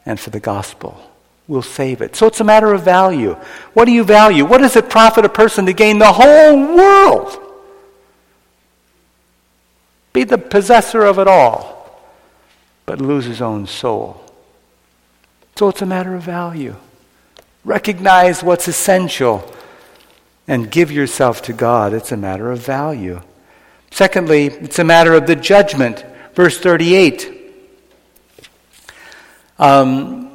and 0.05 0.19
for 0.19 0.29
the 0.29 0.39
gospel 0.39 1.01
will 1.47 1.61
save 1.61 2.01
it. 2.01 2.15
So 2.15 2.27
it's 2.27 2.41
a 2.41 2.43
matter 2.43 2.73
of 2.73 2.83
value. 2.83 3.33
What 3.73 3.85
do 3.85 3.91
you 3.91 4.03
value? 4.03 4.45
What 4.45 4.59
does 4.59 4.75
it 4.75 4.89
profit 4.89 5.25
a 5.25 5.29
person 5.29 5.65
to 5.65 5.73
gain 5.73 5.97
the 5.97 6.11
whole 6.11 6.75
world? 6.75 7.39
Be 10.13 10.23
the 10.23 10.37
possessor 10.37 11.03
of 11.03 11.19
it 11.19 11.27
all, 11.27 12.01
but 12.85 12.99
lose 12.99 13.25
his 13.25 13.41
own 13.41 13.67
soul. 13.67 14.23
So 15.55 15.69
it's 15.69 15.81
a 15.81 15.85
matter 15.85 16.15
of 16.15 16.23
value. 16.23 16.75
Recognize 17.63 18.43
what's 18.43 18.67
essential 18.67 19.53
and 20.47 20.71
give 20.71 20.91
yourself 20.91 21.41
to 21.43 21.53
God. 21.53 21.93
It's 21.93 22.11
a 22.11 22.17
matter 22.17 22.51
of 22.51 22.59
value. 22.59 23.21
Secondly, 23.91 24.47
it's 24.47 24.79
a 24.79 24.83
matter 24.83 25.13
of 25.13 25.27
the 25.27 25.35
judgment. 25.35 26.05
Verse 26.33 26.59
38. 26.59 27.33
Um, 29.59 30.26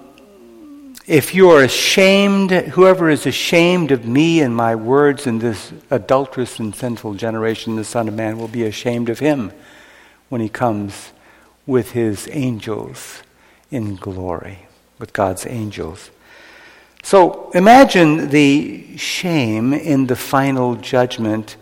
if 1.13 1.35
you 1.35 1.51
are 1.51 1.63
ashamed, 1.63 2.51
whoever 2.51 3.11
is 3.11 3.27
ashamed 3.27 3.91
of 3.91 4.07
me 4.07 4.41
and 4.41 4.57
my 4.57 4.75
words 4.75 5.27
in 5.27 5.41
this 5.41 5.71
adulterous 5.91 6.59
and 6.59 6.75
sinful 6.75 7.13
generation, 7.13 7.77
the 7.77 7.85
Son 7.85 8.09
of 8.09 8.15
Man 8.15 8.39
will 8.39 8.49
be 8.49 8.65
ashamed 8.65 9.11
of 9.11 9.19
him 9.19 9.53
when 10.31 10.41
he 10.41 10.49
comes 10.49 11.13
with 11.67 11.91
his 11.91 12.31
angels 12.33 13.23
in 13.71 13.97
glory, 13.97 14.61
with 14.99 15.13
God's 15.13 15.47
angels. 15.47 16.11
So 17.03 17.51
imagine 17.51 18.31
the 18.31 18.97
shame 18.97 19.75
in 19.75 20.07
the 20.07 20.17
final 20.17 20.77
judgment 20.77 21.57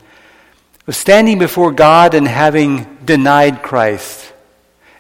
of 0.86 0.94
standing 0.94 1.40
before 1.40 1.72
God 1.72 2.14
and 2.14 2.28
having 2.28 2.98
denied 3.04 3.64
Christ. 3.64 4.32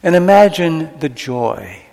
And 0.02 0.16
imagine 0.16 0.98
the 0.98 1.08
joy 1.08 1.84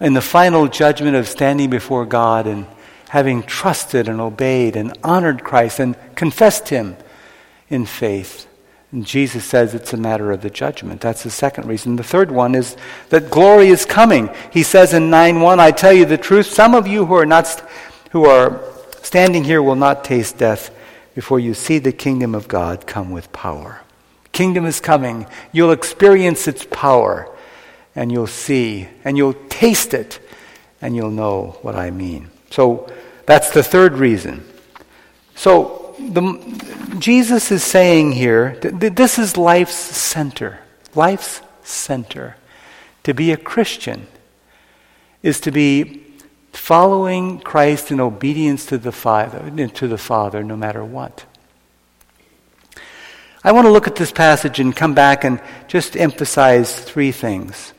in 0.00 0.14
the 0.14 0.20
final 0.20 0.68
judgment 0.68 1.16
of 1.16 1.28
standing 1.28 1.70
before 1.70 2.04
God 2.04 2.46
and 2.46 2.66
having 3.08 3.42
trusted 3.42 4.08
and 4.08 4.20
obeyed 4.20 4.76
and 4.76 4.96
honored 5.02 5.44
Christ 5.44 5.80
and 5.80 5.96
confessed 6.14 6.68
Him 6.68 6.96
in 7.68 7.86
faith. 7.86 8.46
And 8.92 9.04
Jesus 9.04 9.44
says 9.44 9.74
it's 9.74 9.92
a 9.92 9.96
matter 9.96 10.32
of 10.32 10.42
the 10.42 10.50
judgment. 10.50 11.00
That's 11.00 11.22
the 11.22 11.30
second 11.30 11.66
reason. 11.66 11.96
The 11.96 12.04
third 12.04 12.30
one 12.30 12.54
is 12.54 12.76
that 13.08 13.30
glory 13.30 13.68
is 13.68 13.84
coming. 13.84 14.30
He 14.52 14.62
says 14.62 14.94
in 14.94 15.10
9 15.10 15.40
1, 15.40 15.60
I 15.60 15.70
tell 15.70 15.92
you 15.92 16.04
the 16.04 16.18
truth, 16.18 16.46
some 16.46 16.74
of 16.74 16.86
you 16.86 17.06
who 17.06 17.14
are, 17.14 17.26
not, 17.26 17.48
who 18.10 18.26
are 18.26 18.62
standing 19.02 19.44
here 19.44 19.62
will 19.62 19.76
not 19.76 20.04
taste 20.04 20.38
death 20.38 20.70
before 21.14 21.40
you 21.40 21.54
see 21.54 21.78
the 21.78 21.92
kingdom 21.92 22.34
of 22.34 22.48
God 22.48 22.86
come 22.86 23.10
with 23.10 23.32
power. 23.32 23.80
Kingdom 24.32 24.66
is 24.66 24.80
coming. 24.80 25.26
You'll 25.52 25.72
experience 25.72 26.46
its 26.46 26.66
power 26.70 27.34
and 27.96 28.12
you'll 28.12 28.26
see 28.26 28.88
and 29.02 29.16
you'll 29.16 29.34
taste 29.48 29.94
it 29.94 30.20
and 30.80 30.94
you'll 30.94 31.10
know 31.10 31.58
what 31.62 31.74
I 31.74 31.90
mean. 31.90 32.28
So 32.50 32.92
that's 33.24 33.50
the 33.50 33.62
third 33.62 33.94
reason. 33.94 34.46
So 35.34 35.96
the, 35.98 36.96
Jesus 36.98 37.50
is 37.50 37.64
saying 37.64 38.12
here 38.12 38.58
that 38.60 38.94
this 38.94 39.18
is 39.18 39.36
life's 39.36 39.74
center. 39.74 40.60
Life's 40.94 41.40
center. 41.64 42.36
To 43.04 43.14
be 43.14 43.32
a 43.32 43.36
Christian 43.36 44.06
is 45.22 45.40
to 45.40 45.50
be 45.50 46.04
following 46.52 47.38
Christ 47.38 47.90
in 47.90 48.00
obedience 48.00 48.66
to 48.66 48.78
the 48.78 48.92
Father, 48.92 49.50
to 49.68 49.88
the 49.88 49.98
Father, 49.98 50.42
no 50.42 50.56
matter 50.56 50.84
what. 50.84 51.24
I 53.44 53.52
want 53.52 53.66
to 53.66 53.70
look 53.70 53.86
at 53.86 53.94
this 53.94 54.10
passage 54.10 54.58
and 54.58 54.74
come 54.74 54.94
back 54.94 55.22
and 55.22 55.40
just 55.68 55.96
emphasize 55.96 56.80
three 56.80 57.12
things. 57.12 57.72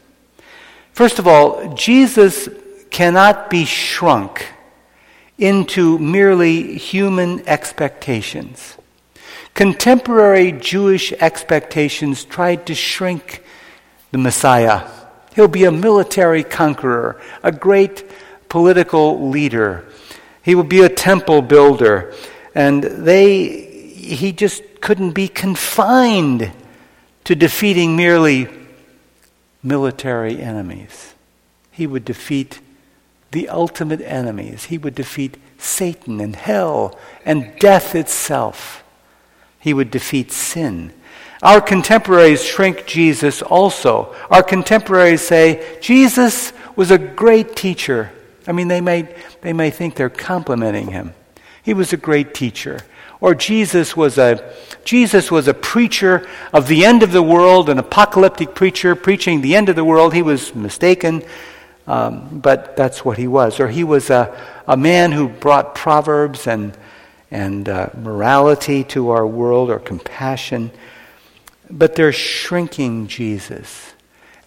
First 0.97 1.19
of 1.19 1.27
all, 1.27 1.75
Jesus 1.75 2.49
cannot 2.89 3.51
be 3.51 3.65
shrunk 3.65 4.47
into 5.38 5.99
merely 5.99 6.75
human 6.75 7.47
expectations. 7.47 8.75
Contemporary 9.53 10.53
Jewish 10.53 11.13
expectations 11.19 12.23
tried 12.25 12.65
to 12.65 12.73
shrink 12.73 13.43
the 14.12 14.17
Messiah. 14.17 14.89
He'll 15.36 15.47
be 15.47 15.65
a 15.65 15.71
military 15.71 16.43
conqueror, 16.43 17.21
a 17.43 17.51
great 17.51 18.03
political 18.49 19.29
leader. 19.29 19.86
He 20.41 20.55
will 20.55 20.63
be 20.63 20.81
a 20.81 20.89
temple 20.89 21.43
builder. 21.43 22.15
And 22.55 22.83
they, 22.83 23.49
he 23.93 24.31
just 24.31 24.63
couldn't 24.81 25.12
be 25.12 25.27
confined 25.27 26.51
to 27.25 27.36
defeating 27.36 27.95
merely 27.95 28.49
military 29.63 30.39
enemies. 30.39 31.13
He 31.72 31.88
would 31.88 32.06
defeat 32.06 32.60
the 33.32 33.50
ultimate 33.50 34.02
enemies. 34.02 34.65
He 34.65 34.78
would 34.78 34.96
defeat 34.96 35.38
Satan 35.58 36.20
and 36.20 36.36
hell 36.36 36.98
and 37.26 37.54
death 37.60 37.96
itself. 37.96 38.84
He 39.60 39.74
would 39.74 39.91
defeat 39.91 40.32
sin. 40.32 40.93
Our 41.41 41.62
contemporaries 41.62 42.43
shrink 42.43 42.86
Jesus 42.86 43.41
also. 43.41 44.15
Our 44.30 44.43
contemporaries 44.43 45.22
say, 45.22 45.78
Jesus 45.82 46.54
was 46.76 46.89
a 46.89 46.98
great 46.98 47.56
teacher. 47.56 48.12
I 48.48 48.54
mean, 48.54 48.70
they 48.70 48.82
may, 48.82 49.13
they 49.41 49.54
may 49.54 49.70
think 49.70 49.96
they're 49.96 50.10
complimenting 50.10 50.91
him. 50.91 51.13
He 51.62 51.74
was 51.74 51.93
a 51.93 51.98
great 51.98 52.34
teacher. 52.34 52.80
Or 53.19 53.34
Jesus 53.34 53.97
was 53.97 54.17
a, 54.17 54.53
Jesus 54.84 55.32
was 55.32 55.47
a 55.47 55.53
preacher 55.53 56.27
of 56.53 56.67
the 56.67 56.86
end 56.86 57.03
of 57.03 57.12
the 57.12 57.23
world, 57.23 57.69
an 57.69 57.80
apocalyptic 57.80 58.53
preacher 58.53 58.95
preaching 58.95 59.41
the 59.41 59.56
end 59.56 59.69
of 59.69 59.75
the 59.75 59.84
world. 59.84 60.13
He 60.13 60.21
was 60.21 60.53
mistaken. 60.53 61.23
Um, 61.88 62.39
but 62.39 62.75
that's 62.75 63.06
what 63.06 63.17
he 63.17 63.27
was. 63.27 63.60
Or 63.60 63.69
he 63.69 63.84
was 63.84 64.10
a, 64.10 64.38
a 64.67 64.75
man 64.75 65.13
who 65.13 65.30
brought 65.30 65.73
proverbs 65.73 66.45
and, 66.45 66.77
and 67.32 67.67
uh, 67.67 67.89
morality 67.97 68.84
to 68.86 69.10
our 69.10 69.25
world 69.25 69.69
or 69.69 69.80
compassion. 69.80 70.69
But 71.69 71.95
they're 71.95 72.12
shrinking 72.12 73.08
Jesus. 73.08 73.93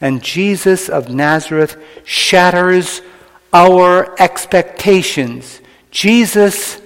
And 0.02 0.22
Jesus 0.22 0.88
of 0.88 1.09
Nazareth 1.09 1.83
shatters 2.04 3.00
our 3.52 4.14
expectations. 4.20 5.61
Jesus 5.90 6.80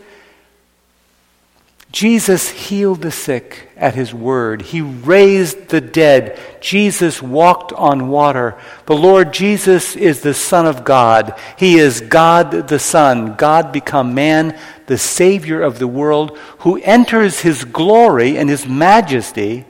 Jesus 1.94 2.48
healed 2.48 3.02
the 3.02 3.12
sick 3.12 3.68
at 3.76 3.94
his 3.94 4.12
word. 4.12 4.62
He 4.62 4.80
raised 4.80 5.68
the 5.68 5.80
dead. 5.80 6.36
Jesus 6.60 7.22
walked 7.22 7.72
on 7.72 8.08
water. 8.08 8.58
The 8.86 8.96
Lord 8.96 9.32
Jesus 9.32 9.94
is 9.94 10.20
the 10.20 10.34
Son 10.34 10.66
of 10.66 10.82
God. 10.82 11.38
He 11.56 11.78
is 11.78 12.00
God 12.00 12.66
the 12.66 12.80
Son, 12.80 13.36
God 13.36 13.70
become 13.70 14.12
man, 14.12 14.58
the 14.86 14.98
Savior 14.98 15.62
of 15.62 15.78
the 15.78 15.86
world, 15.86 16.36
who 16.58 16.80
enters 16.82 17.42
his 17.42 17.62
glory 17.62 18.36
and 18.36 18.50
his 18.50 18.66
majesty 18.66 19.64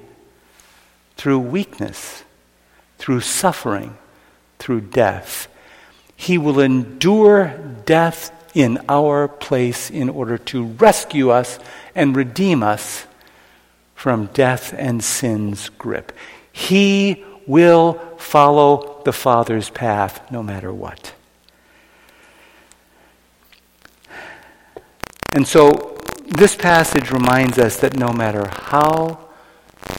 through 1.19 1.41
weakness, 1.41 2.25
through 2.97 3.21
suffering, 3.21 3.99
through 4.59 4.81
death. 4.81 5.47
He 6.17 6.39
will 6.39 6.59
endure 6.59 7.49
death 7.85 8.31
in 8.55 8.79
our 8.89 9.29
place 9.29 9.91
in 9.91 10.09
order 10.09 10.39
to 10.39 10.65
rescue 10.65 11.31
us 11.31 11.59
and 11.95 12.17
redeem 12.17 12.63
us 12.63 13.07
from 13.95 14.27
death 14.27 14.75
and 14.77 15.03
sin's 15.03 15.69
grip. 15.71 16.13
He 16.53 17.25
will 17.47 17.95
follow 18.17 19.03
the 19.05 19.13
Father's 19.13 19.71
path 19.71 20.31
no 20.31 20.43
matter 20.43 20.73
what. 20.73 21.13
And 25.33 25.47
so 25.47 25.99
this 26.29 26.55
passage 26.55 27.11
reminds 27.11 27.59
us 27.59 27.79
that 27.79 27.97
no 27.97 28.09
matter 28.09 28.49
how 28.49 29.29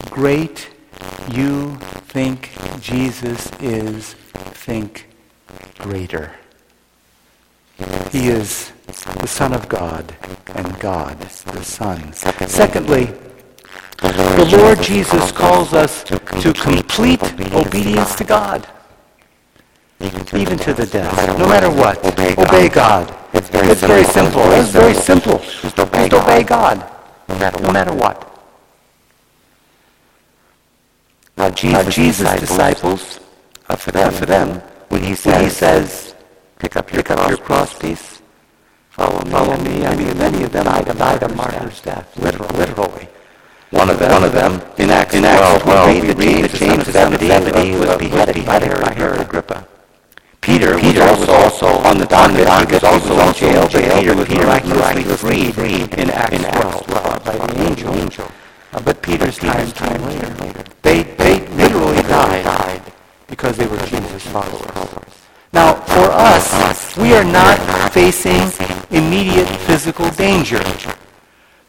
great 0.09 0.69
you 1.31 1.75
think 2.07 2.51
Jesus 2.79 3.51
is, 3.59 4.13
think 4.13 5.07
greater. 5.77 6.31
He 8.11 8.29
is 8.29 8.71
the 9.19 9.27
Son 9.27 9.53
of 9.53 9.67
God 9.67 10.15
and 10.53 10.79
God 10.79 11.19
the 11.19 11.63
Son. 11.63 12.13
Secondly, 12.13 13.13
the 13.97 14.57
Lord 14.57 14.81
Jesus 14.81 15.31
calls 15.31 15.73
us 15.73 16.03
to 16.05 16.19
complete 16.19 17.21
obedience 17.53 18.15
to 18.15 18.23
God, 18.23 18.67
even 19.99 20.57
to 20.59 20.73
the 20.73 20.85
death, 20.85 21.37
no 21.37 21.47
matter 21.47 21.69
what. 21.69 21.97
Obey 22.05 22.69
God. 22.69 23.13
It's 23.33 23.49
very 23.49 24.03
simple. 24.05 24.41
It's 24.51 24.69
very 24.69 24.93
simple. 24.93 25.39
Just 25.39 25.77
obey 25.79 26.43
God, 26.43 26.89
no 27.27 27.37
matter 27.37 27.93
what. 27.93 28.31
Now 31.37 31.49
Jesus' 31.49 32.39
disciples, 32.39 33.19
for 33.77 33.91
them, 33.91 34.61
when 34.87 35.03
he 35.03 35.15
says, 35.15 36.14
Pick 36.65 36.77
up 36.77 36.91
your, 36.91 37.03
Pick 37.03 37.11
up 37.11 37.29
your 37.29 37.37
cross 37.37 37.77
piece. 37.77 38.23
Follow 38.89 39.23
me. 39.23 39.29
Follow 39.29 39.55
me. 39.57 39.85
I 39.85 39.95
mean, 39.95 40.17
many 40.17 40.43
of 40.45 40.51
them 40.51 40.65
died, 40.65 40.97
died 40.97 41.21
a 41.21 41.29
martyr's 41.35 41.79
death, 41.79 42.17
literally. 42.17 42.57
literally. 42.57 43.07
One 43.69 43.91
of 43.91 43.99
them, 43.99 44.11
one 44.11 44.23
of 44.23 44.33
them 44.33 44.53
in 44.79 44.89
Acts, 44.89 45.13
in 45.13 45.25
Acts 45.25 45.61
12, 45.61 45.61
12 45.61 45.93
we 45.93 46.01
read, 46.01 46.17
read 46.17 46.49
the 46.49 46.57
James 46.57 46.87
of 46.87 46.93
Zebedee 46.95 47.77
was 47.77 47.97
beheaded 47.99 48.45
by 48.47 48.93
Herod 48.95 49.21
Agrippa. 49.21 49.67
Peter, 50.41 50.79
Peter 50.79 51.01
was 51.01 51.29
also 51.29 51.67
on 51.67 51.99
the 51.99 52.07
docket. 52.07 52.49
He 52.49 52.73
was 52.73 52.83
also 52.83 53.13
in 53.19 53.33
jail, 53.35 53.69
but 53.71 53.99
Peter 53.99 54.15
was 54.15 54.27
miraculously 54.27 55.03
freed, 55.13 55.53
freed 55.53 55.93
in 55.99 56.09
Acts 56.09 56.39
12, 56.39 56.87
12 56.87 57.25
by 57.25 57.37
the 57.45 57.61
angel. 57.61 57.93
angel. 57.93 58.31
Uh, 58.73 58.81
but 58.81 59.03
Peter's 59.03 59.37
time 59.37 59.71
time 59.71 60.01
later. 60.01 60.63
They, 60.81 61.03
they 61.03 61.47
literally 61.49 62.01
died 62.01 62.91
because 63.27 63.55
they 63.55 63.67
were 63.67 63.77
Jesus' 63.85 64.25
followers. 64.25 65.24
Now, 65.55 65.75
for 65.75 66.11
us, 66.11 66.97
we 66.97 67.13
are 67.13 67.23
not 67.23 67.57
facing 67.93 68.41
immediate 68.91 69.47
physical 69.61 70.09
danger. 70.09 70.61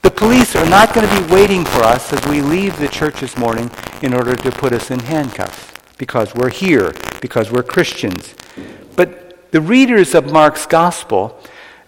The 0.02 0.10
police 0.10 0.56
are 0.56 0.68
not 0.68 0.92
going 0.92 1.08
to 1.08 1.20
be 1.22 1.32
waiting 1.32 1.64
for 1.64 1.84
us 1.84 2.12
as 2.12 2.26
we 2.26 2.40
leave 2.40 2.76
the 2.80 2.88
church 2.88 3.20
this 3.20 3.38
morning 3.38 3.70
in 4.02 4.12
order 4.12 4.34
to 4.34 4.50
put 4.50 4.72
us 4.72 4.90
in 4.90 4.98
handcuffs 4.98 5.72
because 5.98 6.34
we're 6.34 6.50
here, 6.50 6.94
because 7.20 7.52
we're 7.52 7.62
Christians. 7.62 8.34
But 8.96 9.52
the 9.52 9.60
readers 9.60 10.16
of 10.16 10.32
Mark's 10.32 10.66
gospel, 10.66 11.38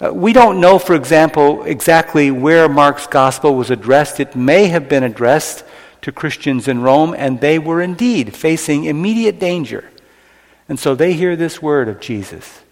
uh, 0.00 0.14
we 0.14 0.32
don't 0.32 0.60
know, 0.60 0.78
for 0.78 0.94
example, 0.94 1.64
exactly 1.64 2.30
where 2.30 2.68
Mark's 2.68 3.08
gospel 3.08 3.56
was 3.56 3.72
addressed. 3.72 4.20
It 4.20 4.36
may 4.36 4.68
have 4.68 4.88
been 4.88 5.02
addressed 5.02 5.64
to 6.02 6.12
Christians 6.12 6.68
in 6.68 6.80
Rome, 6.80 7.12
and 7.18 7.40
they 7.40 7.58
were 7.58 7.82
indeed 7.82 8.36
facing 8.36 8.84
immediate 8.84 9.40
danger. 9.40 9.90
And 10.68 10.78
so 10.78 10.94
they 10.94 11.14
hear 11.14 11.34
this 11.34 11.62
word 11.62 11.88
of 11.88 12.00
Jesus 12.00 12.62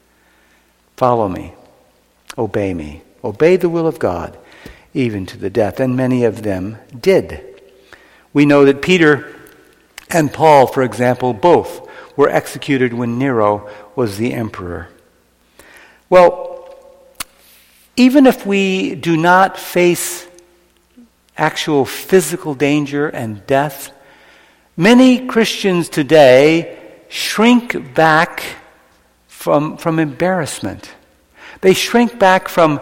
Follow 0.96 1.28
me, 1.28 1.52
obey 2.38 2.72
me, 2.72 3.02
obey 3.22 3.56
the 3.56 3.68
will 3.68 3.86
of 3.86 3.98
God, 3.98 4.38
even 4.94 5.26
to 5.26 5.36
the 5.36 5.50
death. 5.50 5.78
And 5.78 5.94
many 5.94 6.24
of 6.24 6.42
them 6.42 6.78
did. 6.98 7.44
We 8.32 8.46
know 8.46 8.64
that 8.64 8.80
Peter 8.80 9.34
and 10.08 10.32
Paul, 10.32 10.66
for 10.66 10.82
example, 10.82 11.34
both 11.34 11.86
were 12.16 12.30
executed 12.30 12.94
when 12.94 13.18
Nero 13.18 13.70
was 13.94 14.16
the 14.16 14.32
emperor. 14.32 14.88
Well, 16.08 16.74
even 17.96 18.26
if 18.26 18.46
we 18.46 18.94
do 18.94 19.16
not 19.16 19.58
face 19.58 20.26
actual 21.36 21.84
physical 21.84 22.54
danger 22.54 23.08
and 23.08 23.46
death, 23.46 23.92
many 24.76 25.26
Christians 25.26 25.90
today 25.90 26.85
shrink 27.08 27.94
back 27.94 28.42
from, 29.28 29.76
from 29.76 29.98
embarrassment. 29.98 30.92
They 31.60 31.74
shrink 31.74 32.18
back 32.18 32.48
from 32.48 32.80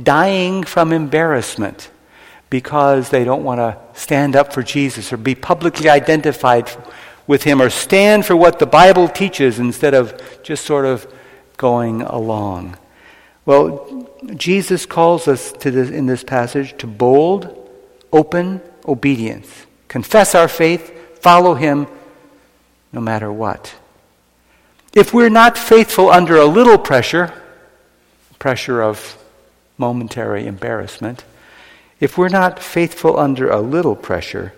dying 0.00 0.64
from 0.64 0.92
embarrassment 0.92 1.90
because 2.50 3.10
they 3.10 3.24
don't 3.24 3.44
want 3.44 3.58
to 3.58 3.76
stand 3.98 4.36
up 4.36 4.52
for 4.52 4.62
Jesus 4.62 5.12
or 5.12 5.16
be 5.16 5.34
publicly 5.34 5.88
identified 5.88 6.70
with 7.26 7.42
him 7.42 7.60
or 7.60 7.70
stand 7.70 8.24
for 8.26 8.36
what 8.36 8.58
the 8.58 8.66
Bible 8.66 9.08
teaches 9.08 9.58
instead 9.58 9.94
of 9.94 10.20
just 10.42 10.64
sort 10.64 10.84
of 10.84 11.12
going 11.56 12.02
along. 12.02 12.76
Well, 13.46 14.08
Jesus 14.36 14.86
calls 14.86 15.28
us 15.28 15.52
to 15.52 15.70
this, 15.70 15.90
in 15.90 16.06
this 16.06 16.24
passage 16.24 16.76
to 16.78 16.86
bold, 16.86 17.70
open 18.12 18.60
obedience. 18.86 19.66
Confess 19.88 20.34
our 20.34 20.48
faith, 20.48 21.20
follow 21.20 21.54
Him 21.54 21.86
no 22.94 23.00
matter 23.00 23.32
what. 23.32 23.74
If 24.94 25.12
we're 25.12 25.28
not 25.28 25.58
faithful 25.58 26.10
under 26.10 26.36
a 26.36 26.46
little 26.46 26.78
pressure, 26.78 27.32
pressure 28.38 28.80
of 28.80 29.18
momentary 29.76 30.46
embarrassment, 30.46 31.24
if 31.98 32.16
we're 32.16 32.28
not 32.28 32.62
faithful 32.62 33.18
under 33.18 33.50
a 33.50 33.60
little 33.60 33.96
pressure, 33.96 34.54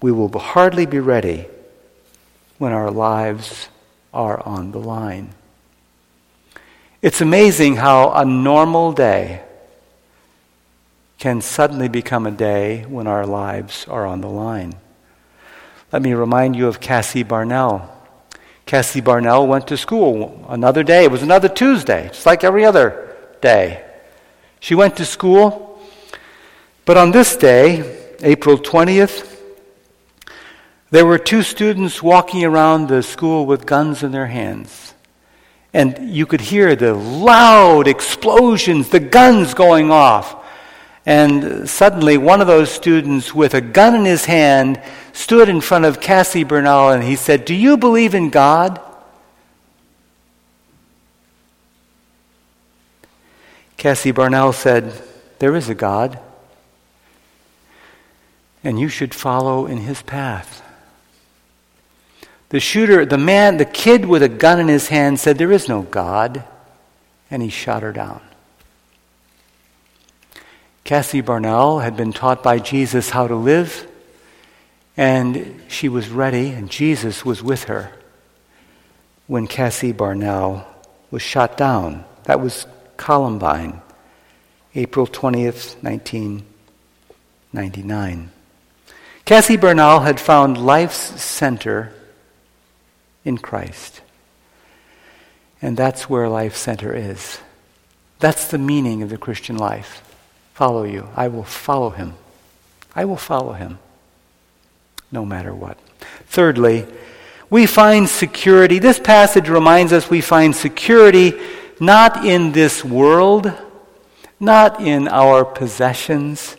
we 0.00 0.10
will 0.10 0.30
hardly 0.38 0.86
be 0.86 0.98
ready 0.98 1.46
when 2.58 2.72
our 2.72 2.90
lives 2.90 3.68
are 4.14 4.40
on 4.46 4.72
the 4.72 4.78
line. 4.78 5.34
It's 7.02 7.20
amazing 7.20 7.76
how 7.76 8.12
a 8.12 8.24
normal 8.24 8.92
day 8.92 9.42
can 11.18 11.40
suddenly 11.40 11.88
become 11.88 12.26
a 12.26 12.30
day 12.30 12.84
when 12.88 13.06
our 13.06 13.26
lives 13.26 13.86
are 13.88 14.06
on 14.06 14.20
the 14.20 14.28
line. 14.28 14.74
Let 15.92 16.00
me 16.00 16.14
remind 16.14 16.56
you 16.56 16.68
of 16.68 16.80
Cassie 16.80 17.22
Bernall. 17.22 17.86
Cassie 18.64 19.02
Bernall 19.02 19.46
went 19.46 19.66
to 19.66 19.76
school 19.76 20.46
another 20.48 20.82
day. 20.82 21.04
It 21.04 21.10
was 21.10 21.22
another 21.22 21.50
Tuesday, 21.50 22.08
just 22.08 22.24
like 22.24 22.42
every 22.42 22.64
other 22.64 23.14
day. 23.42 23.84
She 24.58 24.74
went 24.74 24.96
to 24.96 25.04
school, 25.04 25.78
but 26.86 26.96
on 26.96 27.10
this 27.10 27.36
day, 27.36 28.14
April 28.22 28.56
20th, 28.56 29.38
there 30.90 31.04
were 31.04 31.18
two 31.18 31.42
students 31.42 32.02
walking 32.02 32.42
around 32.42 32.88
the 32.88 33.02
school 33.02 33.44
with 33.44 33.66
guns 33.66 34.02
in 34.02 34.12
their 34.12 34.28
hands. 34.28 34.94
And 35.74 36.10
you 36.10 36.24
could 36.24 36.40
hear 36.40 36.74
the 36.74 36.94
loud 36.94 37.86
explosions, 37.86 38.88
the 38.88 39.00
guns 39.00 39.52
going 39.52 39.90
off. 39.90 40.41
And 41.04 41.68
suddenly, 41.68 42.16
one 42.16 42.40
of 42.40 42.46
those 42.46 42.70
students 42.70 43.34
with 43.34 43.54
a 43.54 43.60
gun 43.60 43.94
in 43.94 44.04
his 44.04 44.26
hand 44.26 44.80
stood 45.12 45.48
in 45.48 45.60
front 45.60 45.84
of 45.84 46.00
Cassie 46.00 46.44
Bernall 46.44 46.94
and 46.94 47.02
he 47.02 47.16
said, 47.16 47.44
Do 47.44 47.54
you 47.54 47.76
believe 47.76 48.14
in 48.14 48.30
God? 48.30 48.80
Cassie 53.76 54.12
Bernall 54.12 54.54
said, 54.54 54.92
There 55.40 55.56
is 55.56 55.68
a 55.68 55.74
God, 55.74 56.20
and 58.62 58.78
you 58.78 58.88
should 58.88 59.12
follow 59.12 59.66
in 59.66 59.78
his 59.78 60.02
path. 60.02 60.62
The 62.50 62.60
shooter, 62.60 63.04
the 63.04 63.18
man, 63.18 63.56
the 63.56 63.64
kid 63.64 64.04
with 64.04 64.22
a 64.22 64.28
gun 64.28 64.60
in 64.60 64.68
his 64.68 64.88
hand 64.88 65.18
said, 65.18 65.38
There 65.38 65.50
is 65.50 65.68
no 65.68 65.82
God. 65.82 66.44
And 67.30 67.42
he 67.42 67.48
shot 67.48 67.82
her 67.82 67.92
down. 67.92 68.20
Cassie 70.92 71.22
Bernall 71.22 71.82
had 71.82 71.96
been 71.96 72.12
taught 72.12 72.42
by 72.42 72.58
Jesus 72.58 73.08
how 73.08 73.26
to 73.26 73.34
live, 73.34 73.90
and 74.94 75.62
she 75.66 75.88
was 75.88 76.10
ready, 76.10 76.50
and 76.50 76.70
Jesus 76.70 77.24
was 77.24 77.42
with 77.42 77.64
her 77.64 77.90
when 79.26 79.46
Cassie 79.46 79.94
Bernall 79.94 80.66
was 81.10 81.22
shot 81.22 81.56
down. 81.56 82.04
That 82.24 82.42
was 82.42 82.66
Columbine, 82.98 83.80
April 84.74 85.06
20th, 85.06 85.82
1999. 85.82 88.30
Cassie 89.24 89.56
Bernall 89.56 90.02
had 90.02 90.20
found 90.20 90.58
life's 90.58 91.22
center 91.22 91.94
in 93.24 93.38
Christ. 93.38 94.02
And 95.62 95.74
that's 95.74 96.10
where 96.10 96.28
Life 96.28 96.56
Center 96.56 96.94
is. 96.94 97.38
That's 98.18 98.48
the 98.48 98.58
meaning 98.58 99.02
of 99.02 99.08
the 99.08 99.16
Christian 99.16 99.56
life. 99.56 100.06
Follow 100.62 100.84
you. 100.84 101.08
I 101.16 101.26
will 101.26 101.42
follow 101.42 101.90
him. 101.90 102.14
I 102.94 103.04
will 103.04 103.16
follow 103.16 103.52
him 103.52 103.80
no 105.10 105.26
matter 105.26 105.52
what. 105.52 105.76
Thirdly, 106.28 106.86
we 107.50 107.66
find 107.66 108.08
security. 108.08 108.78
This 108.78 109.00
passage 109.00 109.48
reminds 109.48 109.92
us 109.92 110.08
we 110.08 110.20
find 110.20 110.54
security 110.54 111.32
not 111.80 112.24
in 112.24 112.52
this 112.52 112.84
world, 112.84 113.52
not 114.38 114.80
in 114.80 115.08
our 115.08 115.44
possessions, 115.44 116.56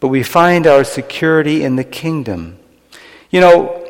but 0.00 0.08
we 0.08 0.24
find 0.24 0.66
our 0.66 0.82
security 0.82 1.62
in 1.62 1.76
the 1.76 1.84
kingdom. 1.84 2.58
You 3.30 3.42
know, 3.42 3.87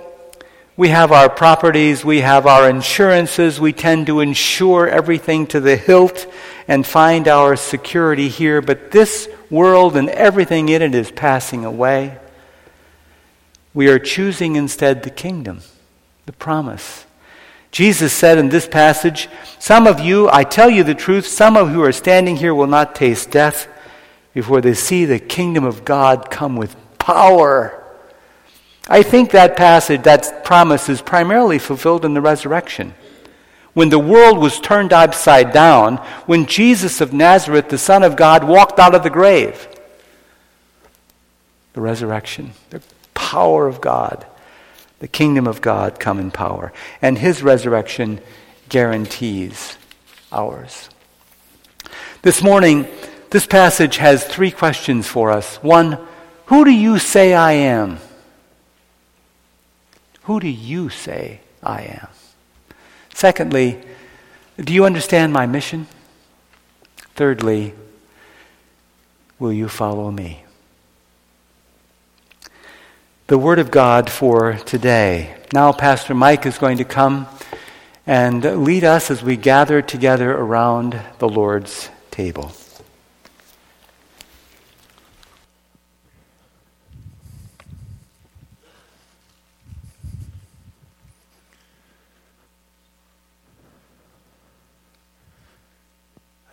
we 0.79 0.91
have 0.91 1.11
our 1.11 1.29
properties, 1.29 2.05
we 2.05 2.21
have 2.21 2.47
our 2.47 2.71
insurances, 2.71 3.59
we 3.59 3.73
tend 3.73 4.07
to 4.07 4.21
insure 4.21 4.89
everything 4.89 5.45
to 5.49 5.59
the 5.59 5.75
hilt 5.75 6.33
and 6.69 6.87
find 6.87 7.27
our 7.27 7.57
security 7.57 8.29
here, 8.29 8.63
but 8.63 8.93
this 8.93 9.29
world 9.51 9.97
and 9.97 10.09
everything 10.09 10.69
in 10.69 10.81
it 10.81 10.95
is 10.95 11.11
passing 11.11 11.65
away. 11.65 12.17
We 13.75 13.89
are 13.89 13.99
choosing 13.99 14.55
instead 14.55 15.03
the 15.03 15.11
kingdom, 15.11 15.63
the 16.27 16.33
promise. 16.33 17.07
Jesus 17.73 18.13
said 18.13 18.39
in 18.39 18.49
this 18.49 18.69
passage, 18.69 19.29
Some 19.59 19.85
of 19.85 19.99
you, 19.99 20.29
I 20.31 20.45
tell 20.45 20.71
you 20.71 20.85
the 20.85 20.95
truth, 20.95 21.27
some 21.27 21.57
of 21.57 21.71
you 21.71 21.75
who 21.75 21.83
are 21.83 21.93
standing 21.93 22.37
here 22.37 22.55
will 22.55 22.69
not 22.69 22.95
taste 22.95 23.33
death 23.33 23.67
before 24.33 24.61
they 24.61 24.75
see 24.75 25.07
the 25.07 25.19
kingdom 25.19 25.65
of 25.65 25.85
God 25.85 26.31
come 26.31 26.55
with 26.55 26.77
power. 27.01 27.78
I 28.89 29.03
think 29.03 29.33
that 29.33 29.57
passage, 29.57 30.03
that 30.05 30.45
promise, 30.45 30.89
is 30.89 31.03
primarily 31.03 31.59
fulfilled 31.59 32.05
in 32.05 32.15
the 32.15 32.21
resurrection. 32.21 32.95
When 33.75 33.91
the 33.91 33.99
world 33.99 34.39
was 34.39 34.59
turned 34.59 34.93
upside 34.93 35.53
down, 35.53 35.99
when 36.27 36.47
Jesus 36.47 37.01
of 37.01 37.13
Nazareth, 37.13 37.69
the 37.69 37.79
Son 37.79 38.03
of 38.03 38.17
God, 38.17 38.45
walked 38.45 38.79
out 38.79 38.95
of 38.95 39.03
the 39.03 39.11
grave. 39.11 39.69
The 41.75 41.81
resurrection, 41.81 42.53
the 42.71 42.83
power 43.15 43.69
of 43.69 43.81
God, 43.81 44.27
the 45.01 45.07
kingdom 45.07 45.47
of 45.47 45.61
God 45.61 46.01
come 46.01 46.19
in 46.19 46.31
power. 46.31 46.73
And 47.03 47.19
his 47.19 47.43
resurrection 47.43 48.21
guarantees 48.69 49.77
ours. 50.33 50.89
This 52.23 52.43
morning, 52.43 52.89
this 53.31 53.47
passage 53.47 53.99
has 53.99 54.25
three 54.25 54.51
questions 54.51 55.07
for 55.07 55.31
us. 55.31 55.57
One, 55.57 55.99
who 56.47 56.65
do 56.65 56.71
you 56.71 56.99
say 56.99 57.35
I 57.35 57.53
am? 57.53 57.99
Who 60.29 60.41
do 60.41 60.49
you 60.49 60.91
say 60.91 61.41
I 61.63 61.85
am? 61.85 62.09
Secondly, 63.15 63.81
do 64.59 64.75
you 64.75 64.85
understand 64.85 65.33
my 65.33 65.47
mission? 65.47 65.87
Thirdly, 67.15 67.73
will 69.39 69.55
you 69.55 69.71
follow 69.71 70.11
me? 70.11 70.45
The 73.29 73.39
Word 73.39 73.59
of 73.59 73.71
God 73.71 74.11
for 74.11 74.53
today. 74.67 75.35
Now, 75.55 75.73
Pastor 75.73 76.13
Mike 76.13 76.45
is 76.45 76.59
going 76.59 76.77
to 76.77 76.85
come 76.85 77.27
and 78.07 78.45
lead 78.67 78.85
us 78.85 79.11
as 79.11 79.23
we 79.23 79.39
gather 79.39 79.81
together 79.81 80.33
around 80.33 81.01
the 81.21 81.29
Lord's 81.31 81.89
table. 82.11 82.53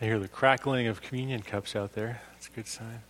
I 0.06 0.08
hear 0.08 0.20
the 0.20 0.28
crackling 0.28 0.86
of 0.86 1.02
communion 1.02 1.42
cups 1.42 1.76
out 1.76 1.94
there. 1.94 2.22
That's 2.34 2.48
a 2.48 2.52
good 2.52 2.68
sign. 2.68 3.02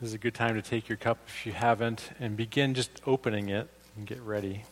This 0.00 0.08
is 0.08 0.14
a 0.14 0.18
good 0.18 0.34
time 0.34 0.56
to 0.56 0.60
take 0.60 0.88
your 0.88 0.98
cup 0.98 1.18
if 1.28 1.46
you 1.46 1.52
haven't 1.52 2.10
and 2.18 2.36
begin 2.36 2.74
just 2.74 2.90
opening 3.06 3.48
it 3.48 3.68
and 3.96 4.08
get 4.08 4.20
ready. 4.22 4.64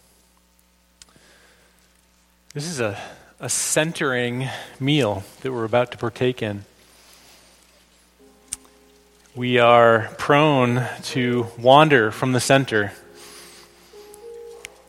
This 2.54 2.66
is 2.66 2.80
a, 2.80 2.98
a 3.38 3.48
centering 3.48 4.48
meal 4.80 5.22
that 5.42 5.52
we're 5.52 5.62
about 5.62 5.92
to 5.92 5.96
partake 5.96 6.42
in. 6.42 6.64
We 9.36 9.60
are 9.60 10.10
prone 10.18 10.88
to 11.02 11.46
wander 11.56 12.10
from 12.10 12.32
the 12.32 12.40
center. 12.40 12.94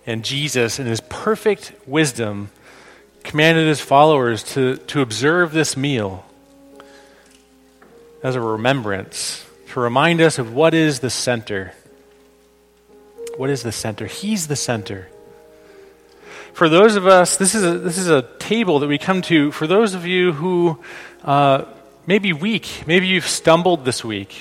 And 0.07 0.26
Jesus, 0.26 0.80
in 0.80 0.88
his 0.88 1.01
perfect 1.01 1.74
wisdom, 1.86 2.49
commanded 3.24 3.67
his 3.67 3.82
followers 3.82 4.41
to, 4.55 4.78
to 4.78 5.01
observe 5.01 5.51
this 5.51 5.78
meal 5.78 6.26
as 8.22 8.36
a 8.36 8.41
remembrance 8.41 9.45
to 9.70 9.80
remind 9.80 10.22
us 10.22 10.39
of 10.39 10.53
what 10.53 10.74
is 10.74 10.99
the 10.99 11.09
center. 11.09 11.74
What 13.38 13.49
is 13.49 13.63
the 13.63 13.72
center? 13.72 14.07
He's 14.07 14.47
the 14.47 14.55
center. 14.55 15.09
For 16.53 16.67
those 16.67 16.95
of 16.95 17.07
us, 17.07 17.38
this 17.38 17.55
is 17.55 17.63
a, 17.63 17.78
this 17.78 17.97
is 17.97 18.09
a 18.09 18.24
table 18.39 18.80
that 18.80 18.88
we 18.88 18.97
come 18.97 19.22
to. 19.24 19.51
For 19.51 19.67
those 19.67 19.93
of 19.93 20.05
you 20.05 20.34
who 20.34 20.80
uh, 21.24 21.65
may 22.05 22.20
be 22.20 22.34
weak, 22.34 22.84
maybe 22.86 23.07
you've 23.07 23.28
stumbled 23.28 23.86
this 23.86 24.03
week, 24.03 24.36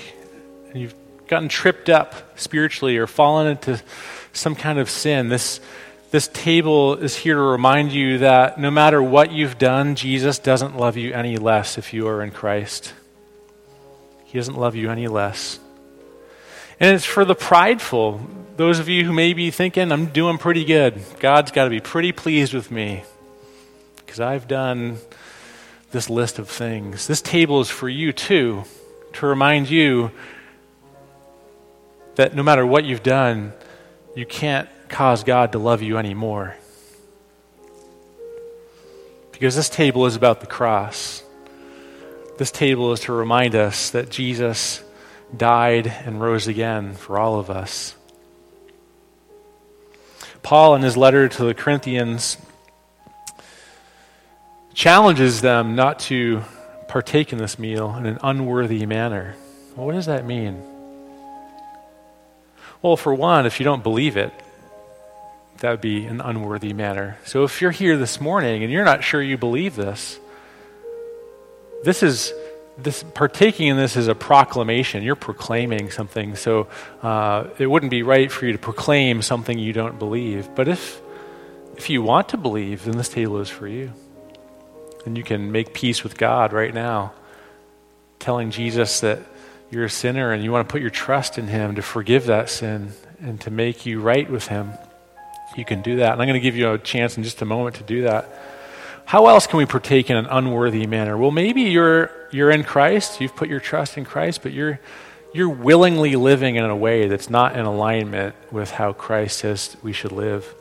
and 0.72 0.80
you've 0.80 0.94
gotten 1.28 1.48
tripped 1.48 1.88
up 1.88 2.38
spiritually 2.38 2.96
or 2.96 3.06
fallen 3.06 3.46
into 3.46 3.80
some 4.32 4.54
kind 4.54 4.78
of 4.78 4.90
sin. 4.90 5.28
This, 5.28 5.60
this 6.10 6.28
table 6.28 6.94
is 6.94 7.14
here 7.14 7.34
to 7.34 7.40
remind 7.40 7.92
you 7.92 8.18
that 8.18 8.58
no 8.58 8.70
matter 8.70 9.00
what 9.00 9.30
you've 9.30 9.58
done, 9.58 9.94
Jesus 9.94 10.38
doesn't 10.38 10.76
love 10.76 10.96
you 10.96 11.12
any 11.12 11.36
less 11.36 11.78
if 11.78 11.92
you 11.92 12.08
are 12.08 12.22
in 12.22 12.30
Christ. 12.30 12.94
He 14.28 14.36
doesn't 14.36 14.58
love 14.58 14.76
you 14.76 14.90
any 14.90 15.08
less. 15.08 15.58
And 16.78 16.94
it's 16.94 17.06
for 17.06 17.24
the 17.24 17.34
prideful, 17.34 18.20
those 18.58 18.78
of 18.78 18.86
you 18.86 19.04
who 19.04 19.12
may 19.14 19.32
be 19.32 19.50
thinking, 19.50 19.90
I'm 19.90 20.06
doing 20.06 20.36
pretty 20.36 20.66
good. 20.66 21.00
God's 21.18 21.50
got 21.50 21.64
to 21.64 21.70
be 21.70 21.80
pretty 21.80 22.12
pleased 22.12 22.52
with 22.52 22.70
me 22.70 23.04
because 23.96 24.20
I've 24.20 24.46
done 24.46 24.98
this 25.92 26.10
list 26.10 26.38
of 26.38 26.46
things. 26.50 27.06
This 27.06 27.22
table 27.22 27.62
is 27.62 27.70
for 27.70 27.88
you 27.88 28.12
too, 28.12 28.64
to 29.14 29.26
remind 29.26 29.70
you 29.70 30.10
that 32.16 32.34
no 32.34 32.42
matter 32.42 32.66
what 32.66 32.84
you've 32.84 33.02
done, 33.02 33.54
you 34.14 34.26
can't 34.26 34.68
cause 34.90 35.24
God 35.24 35.52
to 35.52 35.58
love 35.58 35.80
you 35.80 35.96
anymore. 35.96 36.54
Because 39.32 39.56
this 39.56 39.70
table 39.70 40.04
is 40.04 40.16
about 40.16 40.42
the 40.42 40.46
cross. 40.46 41.22
This 42.38 42.52
table 42.52 42.92
is 42.92 43.00
to 43.00 43.12
remind 43.12 43.56
us 43.56 43.90
that 43.90 44.10
Jesus 44.10 44.84
died 45.36 45.88
and 45.88 46.20
rose 46.20 46.46
again 46.46 46.94
for 46.94 47.18
all 47.18 47.40
of 47.40 47.50
us. 47.50 47.96
Paul, 50.44 50.76
in 50.76 50.82
his 50.82 50.96
letter 50.96 51.28
to 51.28 51.44
the 51.44 51.52
Corinthians, 51.52 52.36
challenges 54.72 55.40
them 55.40 55.74
not 55.74 55.98
to 55.98 56.42
partake 56.86 57.32
in 57.32 57.38
this 57.38 57.58
meal 57.58 57.92
in 57.96 58.06
an 58.06 58.18
unworthy 58.22 58.86
manner. 58.86 59.34
Well, 59.74 59.86
what 59.86 59.94
does 59.94 60.06
that 60.06 60.24
mean? 60.24 60.62
Well, 62.82 62.96
for 62.96 63.12
one, 63.12 63.46
if 63.46 63.58
you 63.58 63.64
don't 63.64 63.82
believe 63.82 64.16
it, 64.16 64.32
that 65.58 65.72
would 65.72 65.80
be 65.80 66.06
an 66.06 66.20
unworthy 66.20 66.72
manner. 66.72 67.18
So 67.24 67.42
if 67.42 67.60
you're 67.60 67.72
here 67.72 67.96
this 67.96 68.20
morning 68.20 68.62
and 68.62 68.72
you're 68.72 68.84
not 68.84 69.02
sure 69.02 69.20
you 69.20 69.36
believe 69.36 69.74
this, 69.74 70.20
this 71.84 72.02
is 72.02 72.32
this 72.76 73.02
partaking 73.02 73.68
in 73.68 73.76
this 73.76 73.96
is 73.96 74.06
a 74.08 74.14
proclamation. 74.14 75.02
You're 75.02 75.16
proclaiming 75.16 75.90
something, 75.90 76.36
so 76.36 76.68
uh, 77.02 77.48
it 77.58 77.66
wouldn't 77.66 77.90
be 77.90 78.02
right 78.02 78.30
for 78.30 78.46
you 78.46 78.52
to 78.52 78.58
proclaim 78.58 79.20
something 79.22 79.58
you 79.58 79.72
don't 79.72 79.98
believe. 79.98 80.48
But 80.54 80.68
if 80.68 81.00
if 81.76 81.90
you 81.90 82.02
want 82.02 82.30
to 82.30 82.36
believe, 82.36 82.84
then 82.84 82.96
this 82.96 83.08
table 83.08 83.38
is 83.40 83.48
for 83.48 83.66
you, 83.66 83.92
and 85.06 85.16
you 85.16 85.24
can 85.24 85.52
make 85.52 85.74
peace 85.74 86.02
with 86.02 86.16
God 86.16 86.52
right 86.52 86.74
now, 86.74 87.12
telling 88.18 88.50
Jesus 88.50 89.00
that 89.00 89.20
you're 89.70 89.84
a 89.84 89.90
sinner 89.90 90.32
and 90.32 90.42
you 90.42 90.50
want 90.50 90.66
to 90.66 90.72
put 90.72 90.80
your 90.80 90.90
trust 90.90 91.38
in 91.38 91.48
Him 91.48 91.74
to 91.74 91.82
forgive 91.82 92.26
that 92.26 92.48
sin 92.48 92.92
and 93.20 93.40
to 93.42 93.50
make 93.50 93.84
you 93.84 94.00
right 94.00 94.30
with 94.30 94.46
Him 94.46 94.72
you 95.58 95.64
can 95.64 95.82
do 95.82 95.96
that. 95.96 96.12
And 96.12 96.22
I'm 96.22 96.28
going 96.28 96.40
to 96.40 96.44
give 96.44 96.56
you 96.56 96.72
a 96.72 96.78
chance 96.78 97.16
in 97.16 97.22
just 97.22 97.42
a 97.42 97.44
moment 97.44 97.76
to 97.76 97.82
do 97.82 98.02
that. 98.02 98.28
How 99.08 99.28
else 99.28 99.46
can 99.46 99.56
we 99.56 99.64
partake 99.64 100.10
in 100.10 100.18
an 100.18 100.26
unworthy 100.26 100.86
manner? 100.86 101.16
Well, 101.16 101.30
maybe 101.30 101.62
you're, 101.62 102.10
you're 102.30 102.50
in 102.50 102.62
Christ, 102.62 103.22
you've 103.22 103.34
put 103.34 103.48
your 103.48 103.58
trust 103.58 103.96
in 103.96 104.04
Christ, 104.04 104.42
but 104.42 104.52
you're, 104.52 104.80
you're 105.32 105.48
willingly 105.48 106.14
living 106.14 106.56
in 106.56 106.64
a 106.66 106.76
way 106.76 107.08
that's 107.08 107.30
not 107.30 107.56
in 107.56 107.64
alignment 107.64 108.34
with 108.52 108.70
how 108.70 108.92
Christ 108.92 109.38
says 109.38 109.78
we 109.82 109.94
should 109.94 110.12
live. 110.12 110.54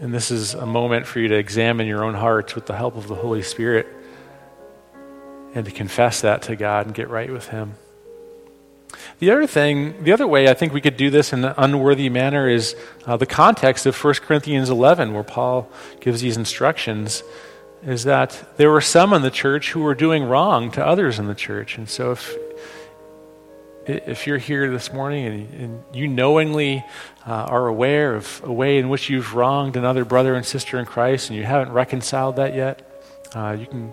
And 0.00 0.14
this 0.14 0.30
is 0.30 0.54
a 0.54 0.64
moment 0.64 1.08
for 1.08 1.18
you 1.18 1.26
to 1.26 1.34
examine 1.34 1.88
your 1.88 2.04
own 2.04 2.14
hearts 2.14 2.54
with 2.54 2.66
the 2.66 2.76
help 2.76 2.96
of 2.96 3.08
the 3.08 3.16
Holy 3.16 3.42
Spirit 3.42 3.88
and 5.56 5.64
to 5.64 5.72
confess 5.72 6.20
that 6.20 6.42
to 6.42 6.54
God 6.54 6.86
and 6.86 6.94
get 6.94 7.08
right 7.08 7.32
with 7.32 7.48
Him. 7.48 7.74
The 9.18 9.30
other 9.30 9.46
thing, 9.46 10.04
the 10.04 10.12
other 10.12 10.26
way 10.26 10.48
I 10.48 10.54
think 10.54 10.72
we 10.72 10.80
could 10.80 10.96
do 10.96 11.10
this 11.10 11.32
in 11.32 11.44
an 11.44 11.54
unworthy 11.56 12.08
manner 12.08 12.48
is 12.48 12.76
uh, 13.06 13.16
the 13.16 13.26
context 13.26 13.86
of 13.86 13.96
1 13.96 14.14
Corinthians 14.14 14.70
11, 14.70 15.12
where 15.12 15.24
Paul 15.24 15.70
gives 16.00 16.20
these 16.20 16.36
instructions, 16.36 17.22
is 17.82 18.04
that 18.04 18.44
there 18.56 18.70
were 18.70 18.80
some 18.80 19.12
in 19.12 19.22
the 19.22 19.30
church 19.30 19.72
who 19.72 19.80
were 19.80 19.94
doing 19.94 20.24
wrong 20.24 20.70
to 20.72 20.84
others 20.84 21.18
in 21.18 21.26
the 21.26 21.34
church. 21.34 21.78
And 21.78 21.88
so 21.88 22.12
if, 22.12 22.36
if 23.86 24.26
you're 24.26 24.38
here 24.38 24.70
this 24.70 24.92
morning 24.92 25.26
and, 25.26 25.54
and 25.54 25.84
you 25.92 26.08
knowingly 26.08 26.84
uh, 27.26 27.32
are 27.32 27.66
aware 27.66 28.14
of 28.14 28.40
a 28.44 28.52
way 28.52 28.78
in 28.78 28.88
which 28.88 29.08
you've 29.08 29.34
wronged 29.34 29.76
another 29.76 30.04
brother 30.04 30.34
and 30.34 30.44
sister 30.44 30.78
in 30.78 30.86
Christ 30.86 31.30
and 31.30 31.38
you 31.38 31.44
haven't 31.44 31.72
reconciled 31.72 32.36
that 32.36 32.54
yet, 32.54 32.84
uh, 33.34 33.56
you 33.58 33.66
can 33.66 33.92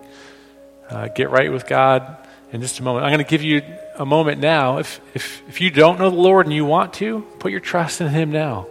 uh, 0.90 1.08
get 1.10 1.30
right 1.30 1.52
with 1.52 1.68
God 1.68 2.18
in 2.52 2.62
just 2.62 2.80
a 2.80 2.84
moment. 2.84 3.06
I'm 3.06 3.12
going 3.12 3.24
to 3.24 3.30
give 3.30 3.44
you 3.44 3.62
a 3.98 4.06
moment 4.06 4.42
now. 4.42 4.78
If, 4.78 5.02
if, 5.14 5.42
if 5.48 5.62
you 5.62 5.72
don't 5.72 6.00
know 6.00 6.10
the 6.10 6.16
Lord 6.16 6.46
and 6.46 6.54
you 6.54 6.66
want 6.66 6.94
to, 6.96 7.22
put 7.40 7.52
your 7.52 7.62
trust 7.62 8.02
in 8.02 8.10
Him 8.10 8.32
now. 8.32 8.68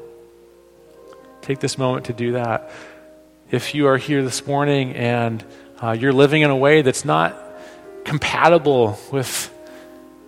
Take 1.43 1.61
this 1.61 1.77
moment 1.79 2.07
to 2.07 2.13
do 2.13 2.33
that. 2.33 2.71
If 3.51 3.75
you 3.75 3.87
are 3.89 3.99
here 3.99 4.23
this 4.23 4.47
morning 4.47 4.95
and 4.95 5.45
uh, 5.81 5.93
you're 5.93 6.13
living 6.13 6.43
in 6.43 6.51
a 6.51 6.57
way 6.57 6.83
that's 6.83 7.05
not 7.05 7.37
compatible 8.05 8.99
with 9.13 9.53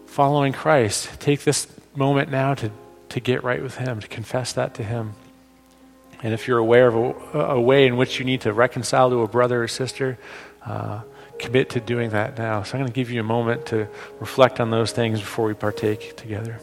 following 0.06 0.52
Christ, 0.52 1.08
take 1.20 1.42
this 1.44 1.66
moment 1.94 2.30
now 2.30 2.54
to, 2.54 2.70
to 3.10 3.20
get 3.20 3.44
right 3.44 3.62
with 3.62 3.76
Him, 3.76 4.00
to 4.00 4.08
confess 4.08 4.52
that 4.54 4.74
to 4.74 4.84
Him. 4.84 5.14
And 6.22 6.32
if 6.32 6.48
you're 6.48 6.58
aware 6.58 6.88
of 6.88 6.94
a, 7.34 7.38
a 7.38 7.60
way 7.60 7.86
in 7.86 7.96
which 7.96 8.18
you 8.18 8.24
need 8.24 8.42
to 8.42 8.52
reconcile 8.52 9.10
to 9.10 9.22
a 9.22 9.28
brother 9.28 9.62
or 9.62 9.68
sister, 9.68 10.18
uh, 10.64 11.02
commit 11.38 11.70
to 11.70 11.80
doing 11.80 12.10
that 12.10 12.38
now. 12.38 12.62
So 12.62 12.74
I'm 12.74 12.80
going 12.80 12.92
to 12.92 12.94
give 12.94 13.10
you 13.10 13.20
a 13.20 13.24
moment 13.24 13.66
to 13.66 13.88
reflect 14.20 14.60
on 14.60 14.70
those 14.70 14.92
things 14.92 15.20
before 15.20 15.46
we 15.46 15.54
partake 15.54 16.16
together. 16.16 16.58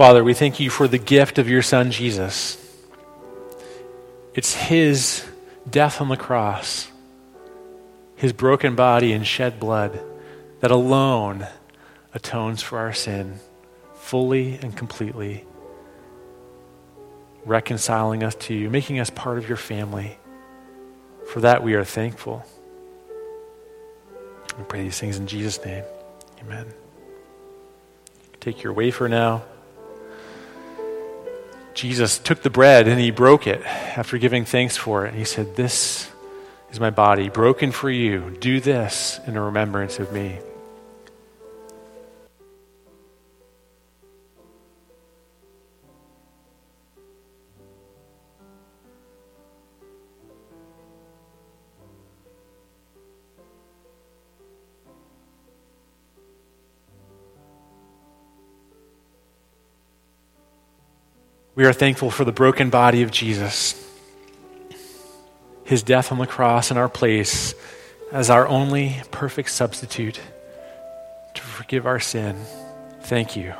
Father, 0.00 0.24
we 0.24 0.32
thank 0.32 0.58
you 0.58 0.70
for 0.70 0.88
the 0.88 0.96
gift 0.96 1.38
of 1.38 1.46
your 1.46 1.60
Son, 1.60 1.90
Jesus. 1.90 2.56
It's 4.32 4.54
his 4.54 5.28
death 5.68 6.00
on 6.00 6.08
the 6.08 6.16
cross, 6.16 6.90
his 8.16 8.32
broken 8.32 8.74
body 8.74 9.12
and 9.12 9.26
shed 9.26 9.60
blood 9.60 10.00
that 10.60 10.70
alone 10.70 11.46
atones 12.14 12.62
for 12.62 12.78
our 12.78 12.94
sin 12.94 13.40
fully 13.92 14.54
and 14.62 14.74
completely, 14.74 15.44
reconciling 17.44 18.22
us 18.22 18.34
to 18.36 18.54
you, 18.54 18.70
making 18.70 19.00
us 19.00 19.10
part 19.10 19.36
of 19.36 19.48
your 19.48 19.58
family. 19.58 20.16
For 21.30 21.40
that 21.40 21.62
we 21.62 21.74
are 21.74 21.84
thankful. 21.84 22.42
We 24.56 24.64
pray 24.64 24.82
these 24.82 24.98
things 24.98 25.18
in 25.18 25.26
Jesus' 25.26 25.62
name. 25.62 25.84
Amen. 26.40 26.72
Take 28.40 28.62
your 28.62 28.72
wafer 28.72 29.06
now. 29.06 29.42
Jesus 31.74 32.18
took 32.18 32.42
the 32.42 32.50
bread 32.50 32.88
and 32.88 33.00
he 33.00 33.10
broke 33.10 33.46
it 33.46 33.62
after 33.64 34.18
giving 34.18 34.44
thanks 34.44 34.76
for 34.76 35.06
it. 35.06 35.14
He 35.14 35.24
said, 35.24 35.56
This 35.56 36.10
is 36.70 36.80
my 36.80 36.90
body 36.90 37.28
broken 37.28 37.72
for 37.72 37.90
you. 37.90 38.36
Do 38.40 38.60
this 38.60 39.20
in 39.26 39.38
remembrance 39.38 39.98
of 39.98 40.12
me. 40.12 40.38
We 61.60 61.66
are 61.66 61.74
thankful 61.74 62.10
for 62.10 62.24
the 62.24 62.32
broken 62.32 62.70
body 62.70 63.02
of 63.02 63.10
Jesus, 63.10 63.74
his 65.64 65.82
death 65.82 66.10
on 66.10 66.16
the 66.16 66.26
cross 66.26 66.70
in 66.70 66.78
our 66.78 66.88
place 66.88 67.54
as 68.10 68.30
our 68.30 68.48
only 68.48 68.96
perfect 69.10 69.50
substitute 69.50 70.18
to 71.34 71.42
forgive 71.42 71.84
our 71.84 72.00
sin. 72.00 72.34
Thank 73.02 73.36
you. 73.36 73.52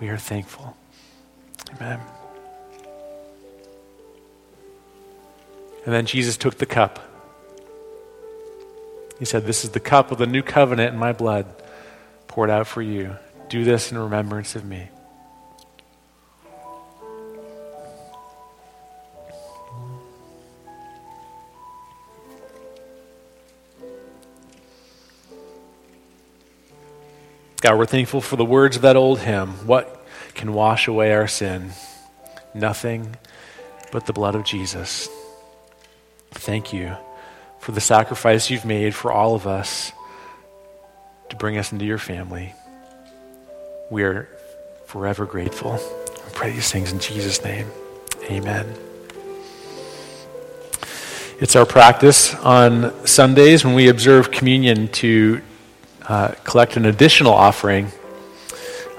We 0.00 0.10
are 0.10 0.18
thankful. 0.18 0.76
Amen. 1.76 1.98
And 5.86 5.94
then 5.94 6.04
Jesus 6.04 6.36
took 6.36 6.58
the 6.58 6.66
cup. 6.66 6.98
He 9.18 9.24
said, 9.24 9.46
This 9.46 9.64
is 9.64 9.70
the 9.70 9.80
cup 9.80 10.12
of 10.12 10.18
the 10.18 10.26
new 10.26 10.42
covenant 10.42 10.92
in 10.92 11.00
my 11.00 11.14
blood 11.14 11.46
poured 12.28 12.50
out 12.50 12.66
for 12.66 12.82
you. 12.82 13.16
Do 13.48 13.64
this 13.64 13.90
in 13.90 13.96
remembrance 13.96 14.56
of 14.56 14.66
me. 14.66 14.90
God, 27.60 27.76
we're 27.76 27.84
thankful 27.84 28.22
for 28.22 28.36
the 28.36 28.44
words 28.44 28.76
of 28.76 28.82
that 28.82 28.96
old 28.96 29.18
hymn. 29.18 29.66
What 29.66 30.02
can 30.34 30.54
wash 30.54 30.88
away 30.88 31.12
our 31.12 31.28
sin? 31.28 31.72
Nothing 32.54 33.16
but 33.92 34.06
the 34.06 34.14
blood 34.14 34.34
of 34.34 34.44
Jesus. 34.44 35.08
Thank 36.30 36.72
you 36.72 36.96
for 37.58 37.72
the 37.72 37.80
sacrifice 37.80 38.48
you've 38.48 38.64
made 38.64 38.94
for 38.94 39.12
all 39.12 39.34
of 39.34 39.46
us 39.46 39.92
to 41.28 41.36
bring 41.36 41.58
us 41.58 41.70
into 41.70 41.84
your 41.84 41.98
family. 41.98 42.54
We 43.90 44.04
are 44.04 44.26
forever 44.86 45.26
grateful. 45.26 45.74
I 45.74 46.30
pray 46.32 46.52
these 46.52 46.72
things 46.72 46.92
in 46.92 46.98
Jesus' 46.98 47.44
name. 47.44 47.66
Amen. 48.24 48.72
It's 51.40 51.56
our 51.56 51.66
practice 51.66 52.34
on 52.36 53.06
Sundays 53.06 53.66
when 53.66 53.74
we 53.74 53.88
observe 53.88 54.30
communion 54.30 54.88
to 54.88 55.42
uh, 56.08 56.34
collect 56.44 56.76
an 56.76 56.86
additional 56.86 57.32
offering. 57.32 57.90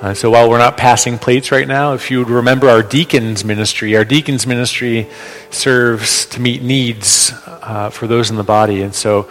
Uh, 0.02 0.14
so 0.16 0.32
while 0.32 0.50
we're 0.50 0.58
not 0.58 0.78
passing 0.78 1.20
plates 1.20 1.52
right 1.52 1.68
now, 1.68 1.94
if 1.94 2.10
you 2.10 2.20
would 2.20 2.30
remember 2.30 2.68
our 2.68 2.82
deacons 2.82 3.46
ministry, 3.46 3.96
our 3.96 4.04
deacons 4.04 4.48
ministry 4.48 5.08
serves 5.52 6.26
to 6.26 6.42
meet 6.42 6.64
needs 6.64 7.32
uh, 7.46 7.90
for 7.92 8.08
those 8.08 8.32
in 8.32 8.36
the 8.36 8.44
body. 8.44 8.82
And 8.82 8.96
so 8.96 9.30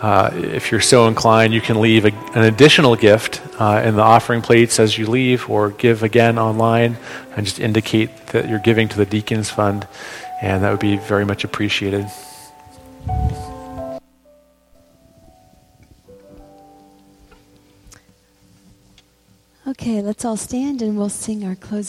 uh, 0.00 0.30
if 0.32 0.70
you're 0.70 0.80
so 0.80 1.08
inclined, 1.08 1.54
you 1.54 1.60
can 1.60 1.80
leave 1.80 2.04
a, 2.04 2.12
an 2.34 2.44
additional 2.44 2.96
gift 2.96 3.42
uh, 3.60 3.82
in 3.84 3.96
the 3.96 4.02
offering 4.02 4.42
plates 4.42 4.78
as 4.78 4.98
you 4.98 5.06
leave, 5.06 5.48
or 5.48 5.70
give 5.70 6.02
again 6.02 6.38
online 6.38 6.96
and 7.34 7.46
just 7.46 7.60
indicate 7.60 8.28
that 8.28 8.48
you're 8.48 8.58
giving 8.58 8.88
to 8.88 8.96
the 8.96 9.06
Deacons 9.06 9.50
Fund, 9.50 9.86
and 10.42 10.62
that 10.62 10.70
would 10.70 10.80
be 10.80 10.96
very 10.96 11.24
much 11.24 11.44
appreciated. 11.44 12.06
Okay, 19.68 20.00
let's 20.00 20.24
all 20.24 20.36
stand 20.36 20.80
and 20.80 20.96
we'll 20.96 21.08
sing 21.08 21.44
our 21.44 21.56
closing. 21.56 21.84